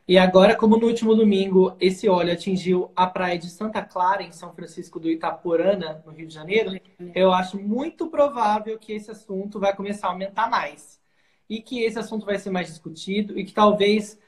E 0.07 0.19
agora, 0.19 0.57
como 0.57 0.77
no 0.77 0.89
último 0.89 1.15
domingo, 1.15 1.77
esse 1.81 2.09
óleo 2.09 2.33
atingiu 2.33 2.91
a 2.97 3.07
praia 3.07 3.39
de 3.39 3.49
Santa 3.49 3.81
Clara, 3.83 4.23
em 4.23 4.33
São 4.33 4.53
Francisco 4.53 4.99
do 4.99 5.09
Itaporana, 5.09 6.03
no 6.05 6.11
Rio 6.11 6.27
de 6.27 6.35
Janeiro, 6.35 6.73
eu 7.15 7.33
acho 7.33 7.57
muito 7.59 8.09
provável 8.09 8.77
que 8.79 8.93
esse 8.93 9.13
assunto 9.13 9.61
vai 9.61 9.75
começar 9.75 10.09
a 10.09 10.11
aumentar 10.11 10.51
mais. 10.51 11.01
E 11.53 11.61
que 11.61 11.83
esse 11.83 11.99
assunto 11.99 12.25
vai 12.25 12.39
ser 12.39 12.49
mais 12.49 12.69
discutido 12.69 13.39
e 13.39 13.45
que 13.45 13.53
talvez 13.53 14.19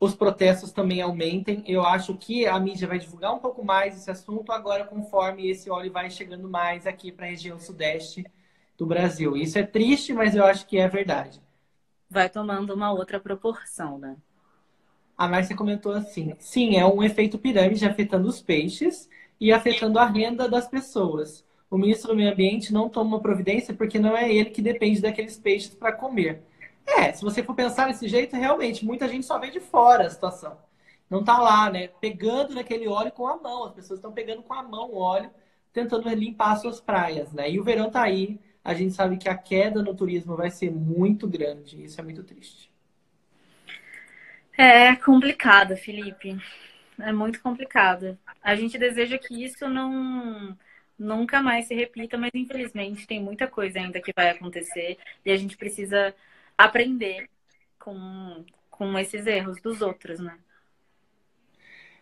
os 0.00 0.16
protestos 0.16 0.72
também 0.72 1.00
aumentem. 1.00 1.62
Eu 1.64 1.86
acho 1.86 2.16
que 2.16 2.44
a 2.44 2.58
mídia 2.58 2.88
vai 2.88 2.98
divulgar 2.98 3.32
um 3.32 3.38
pouco 3.38 3.64
mais 3.64 3.96
esse 3.96 4.10
assunto 4.10 4.50
agora, 4.50 4.84
conforme 4.84 5.48
esse 5.48 5.70
óleo 5.70 5.92
vai 5.92 6.10
chegando 6.10 6.48
mais 6.48 6.84
aqui 6.84 7.12
para 7.12 7.24
a 7.26 7.28
região 7.28 7.56
sudeste 7.60 8.26
do 8.76 8.84
Brasil. 8.84 9.36
Isso 9.36 9.56
é 9.56 9.62
triste, 9.62 10.12
mas 10.12 10.34
eu 10.34 10.44
acho 10.44 10.66
que 10.66 10.76
é 10.76 10.88
verdade. 10.88 11.40
Vai 12.10 12.28
tomando 12.28 12.74
uma 12.74 12.90
outra 12.90 13.20
proporção, 13.20 13.96
né? 13.96 14.16
A 15.16 15.28
Márcia 15.28 15.54
comentou 15.54 15.92
assim: 15.92 16.34
sim, 16.40 16.76
é 16.76 16.84
um 16.84 17.00
efeito 17.00 17.38
pirâmide 17.38 17.86
afetando 17.86 18.26
os 18.26 18.42
peixes 18.42 19.08
e 19.40 19.52
afetando 19.52 20.00
a 20.00 20.04
renda 20.04 20.48
das 20.48 20.66
pessoas. 20.66 21.46
O 21.70 21.78
ministro 21.78 22.08
do 22.08 22.16
Meio 22.16 22.32
Ambiente 22.32 22.72
não 22.72 22.88
toma 22.88 23.20
providência 23.20 23.72
porque 23.72 24.00
não 24.00 24.16
é 24.16 24.32
ele 24.32 24.50
que 24.50 24.60
depende 24.60 25.00
daqueles 25.00 25.38
peixes 25.38 25.72
para 25.72 25.92
comer. 25.92 26.42
É, 26.86 27.12
se 27.12 27.22
você 27.22 27.42
for 27.42 27.54
pensar 27.54 27.88
desse 27.88 28.08
jeito, 28.08 28.36
realmente, 28.36 28.84
muita 28.84 29.08
gente 29.08 29.26
só 29.26 29.38
vê 29.38 29.50
de 29.50 29.60
fora 29.60 30.06
a 30.06 30.10
situação. 30.10 30.56
Não 31.10 31.22
tá 31.24 31.38
lá, 31.38 31.70
né? 31.70 31.88
Pegando 32.00 32.54
naquele 32.54 32.86
óleo 32.88 33.12
com 33.12 33.26
a 33.26 33.36
mão. 33.36 33.64
As 33.64 33.72
pessoas 33.72 33.98
estão 33.98 34.12
pegando 34.12 34.42
com 34.42 34.54
a 34.54 34.62
mão 34.62 34.90
o 34.90 34.98
óleo, 34.98 35.30
tentando 35.72 36.08
limpar 36.08 36.56
suas 36.56 36.80
praias, 36.80 37.32
né? 37.32 37.50
E 37.50 37.60
o 37.60 37.64
verão 37.64 37.90
tá 37.90 38.02
aí. 38.02 38.40
A 38.64 38.74
gente 38.74 38.94
sabe 38.94 39.16
que 39.16 39.28
a 39.28 39.36
queda 39.36 39.82
no 39.82 39.94
turismo 39.94 40.36
vai 40.36 40.50
ser 40.50 40.70
muito 40.70 41.28
grande. 41.28 41.84
Isso 41.84 42.00
é 42.00 42.04
muito 42.04 42.24
triste. 42.24 42.70
É 44.58 44.96
complicado, 44.96 45.76
Felipe. 45.76 46.36
É 46.98 47.12
muito 47.12 47.40
complicado. 47.40 48.18
A 48.42 48.56
gente 48.56 48.78
deseja 48.78 49.18
que 49.18 49.44
isso 49.44 49.68
não 49.68 50.56
nunca 50.98 51.42
mais 51.42 51.66
se 51.66 51.74
repita, 51.74 52.16
mas 52.16 52.30
infelizmente 52.34 53.06
tem 53.06 53.20
muita 53.22 53.46
coisa 53.46 53.78
ainda 53.78 54.00
que 54.00 54.12
vai 54.16 54.30
acontecer 54.30 54.96
e 55.24 55.30
a 55.30 55.36
gente 55.36 55.56
precisa 55.56 56.14
aprender 56.56 57.28
com, 57.78 58.44
com 58.70 58.98
esses 58.98 59.26
erros 59.26 59.60
dos 59.60 59.80
outros, 59.82 60.18
né? 60.20 60.38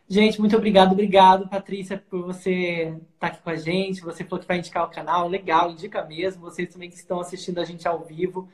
Gente, 0.07 0.39
muito 0.39 0.55
obrigado, 0.55 0.93
obrigado, 0.93 1.49
Patrícia, 1.49 1.97
por 1.97 2.23
você 2.27 2.95
estar 3.15 3.29
aqui 3.29 3.43
com 3.43 3.51
a 3.51 3.57
gente. 3.57 4.03
Você 4.03 4.23
falou 4.23 4.39
que 4.39 4.47
vai 4.47 4.59
indicar 4.59 4.85
o 4.85 4.91
canal, 4.91 5.27
legal, 5.27 5.71
indica 5.71 6.05
mesmo. 6.05 6.43
Vocês 6.43 6.71
também 6.71 6.91
que 6.91 6.97
estão 6.97 7.21
assistindo 7.21 7.59
a 7.59 7.65
gente 7.65 7.89
ao 7.89 8.05
vivo. 8.05 8.49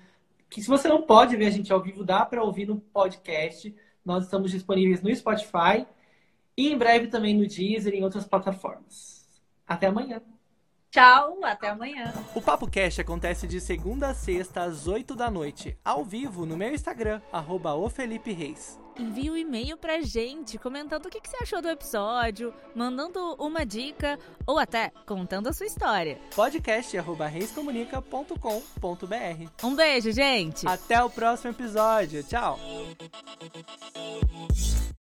Que 0.49 0.63
se 0.63 0.69
você 0.69 0.89
não 0.89 1.03
pode 1.03 1.37
ver 1.37 1.47
a 1.47 1.51
gente 1.51 1.73
ao 1.73 1.83
vivo, 1.83 2.05
dá 2.05 2.25
para 2.25 2.43
ouvir 2.43 2.67
no 2.67 2.81
podcast. 2.81 3.75
Nós 4.05 4.25
estamos 4.25 4.53
disponíveis 4.53 5.03
no 5.03 5.15
Spotify 5.15 5.87
e 6.57 6.73
em 6.73 6.79
breve 6.79 7.09
também 7.09 7.37
no 7.37 7.47
Deezer 7.47 7.95
e 7.95 7.99
em 7.99 8.05
outras 8.05 8.25
plataformas. 8.25 9.29
Até 9.67 9.89
amanhã. 9.89 10.23
Tchau, 10.91 11.39
até 11.45 11.69
amanhã. 11.69 12.13
O 12.35 12.43
Papo 12.43 12.69
Cash 12.69 12.99
acontece 12.99 13.47
de 13.47 13.61
segunda 13.61 14.09
a 14.09 14.15
sexta 14.15 14.63
às 14.63 14.89
8 14.89 15.15
da 15.15 15.31
noite, 15.31 15.79
ao 15.85 16.05
vivo 16.05 16.45
no 16.45 16.57
meu 16.57 16.75
Instagram, 16.75 17.21
arroba 17.33 17.71
Reis. 18.25 18.79
Envie 18.99 19.31
um 19.31 19.37
e-mail 19.37 19.77
pra 19.77 20.03
gente 20.03 20.59
comentando 20.59 21.07
o 21.07 21.09
que, 21.09 21.21
que 21.21 21.31
você 21.31 21.37
achou 21.43 21.63
do 21.63 21.69
episódio, 21.69 22.53
mandando 22.75 23.35
uma 23.37 23.65
dica 23.65 24.19
ou 24.45 24.59
até 24.59 24.91
contando 25.07 25.49
a 25.49 25.53
sua 25.53 25.67
história. 25.67 26.19
Podcast 26.35 26.99
arroba 26.99 27.27
reiscomunica.com.br 27.27 29.51
Um 29.63 29.77
beijo, 29.77 30.11
gente! 30.11 30.67
Até 30.67 31.03
o 31.03 31.09
próximo 31.09 31.53
episódio. 31.53 32.25
Tchau! 32.25 32.59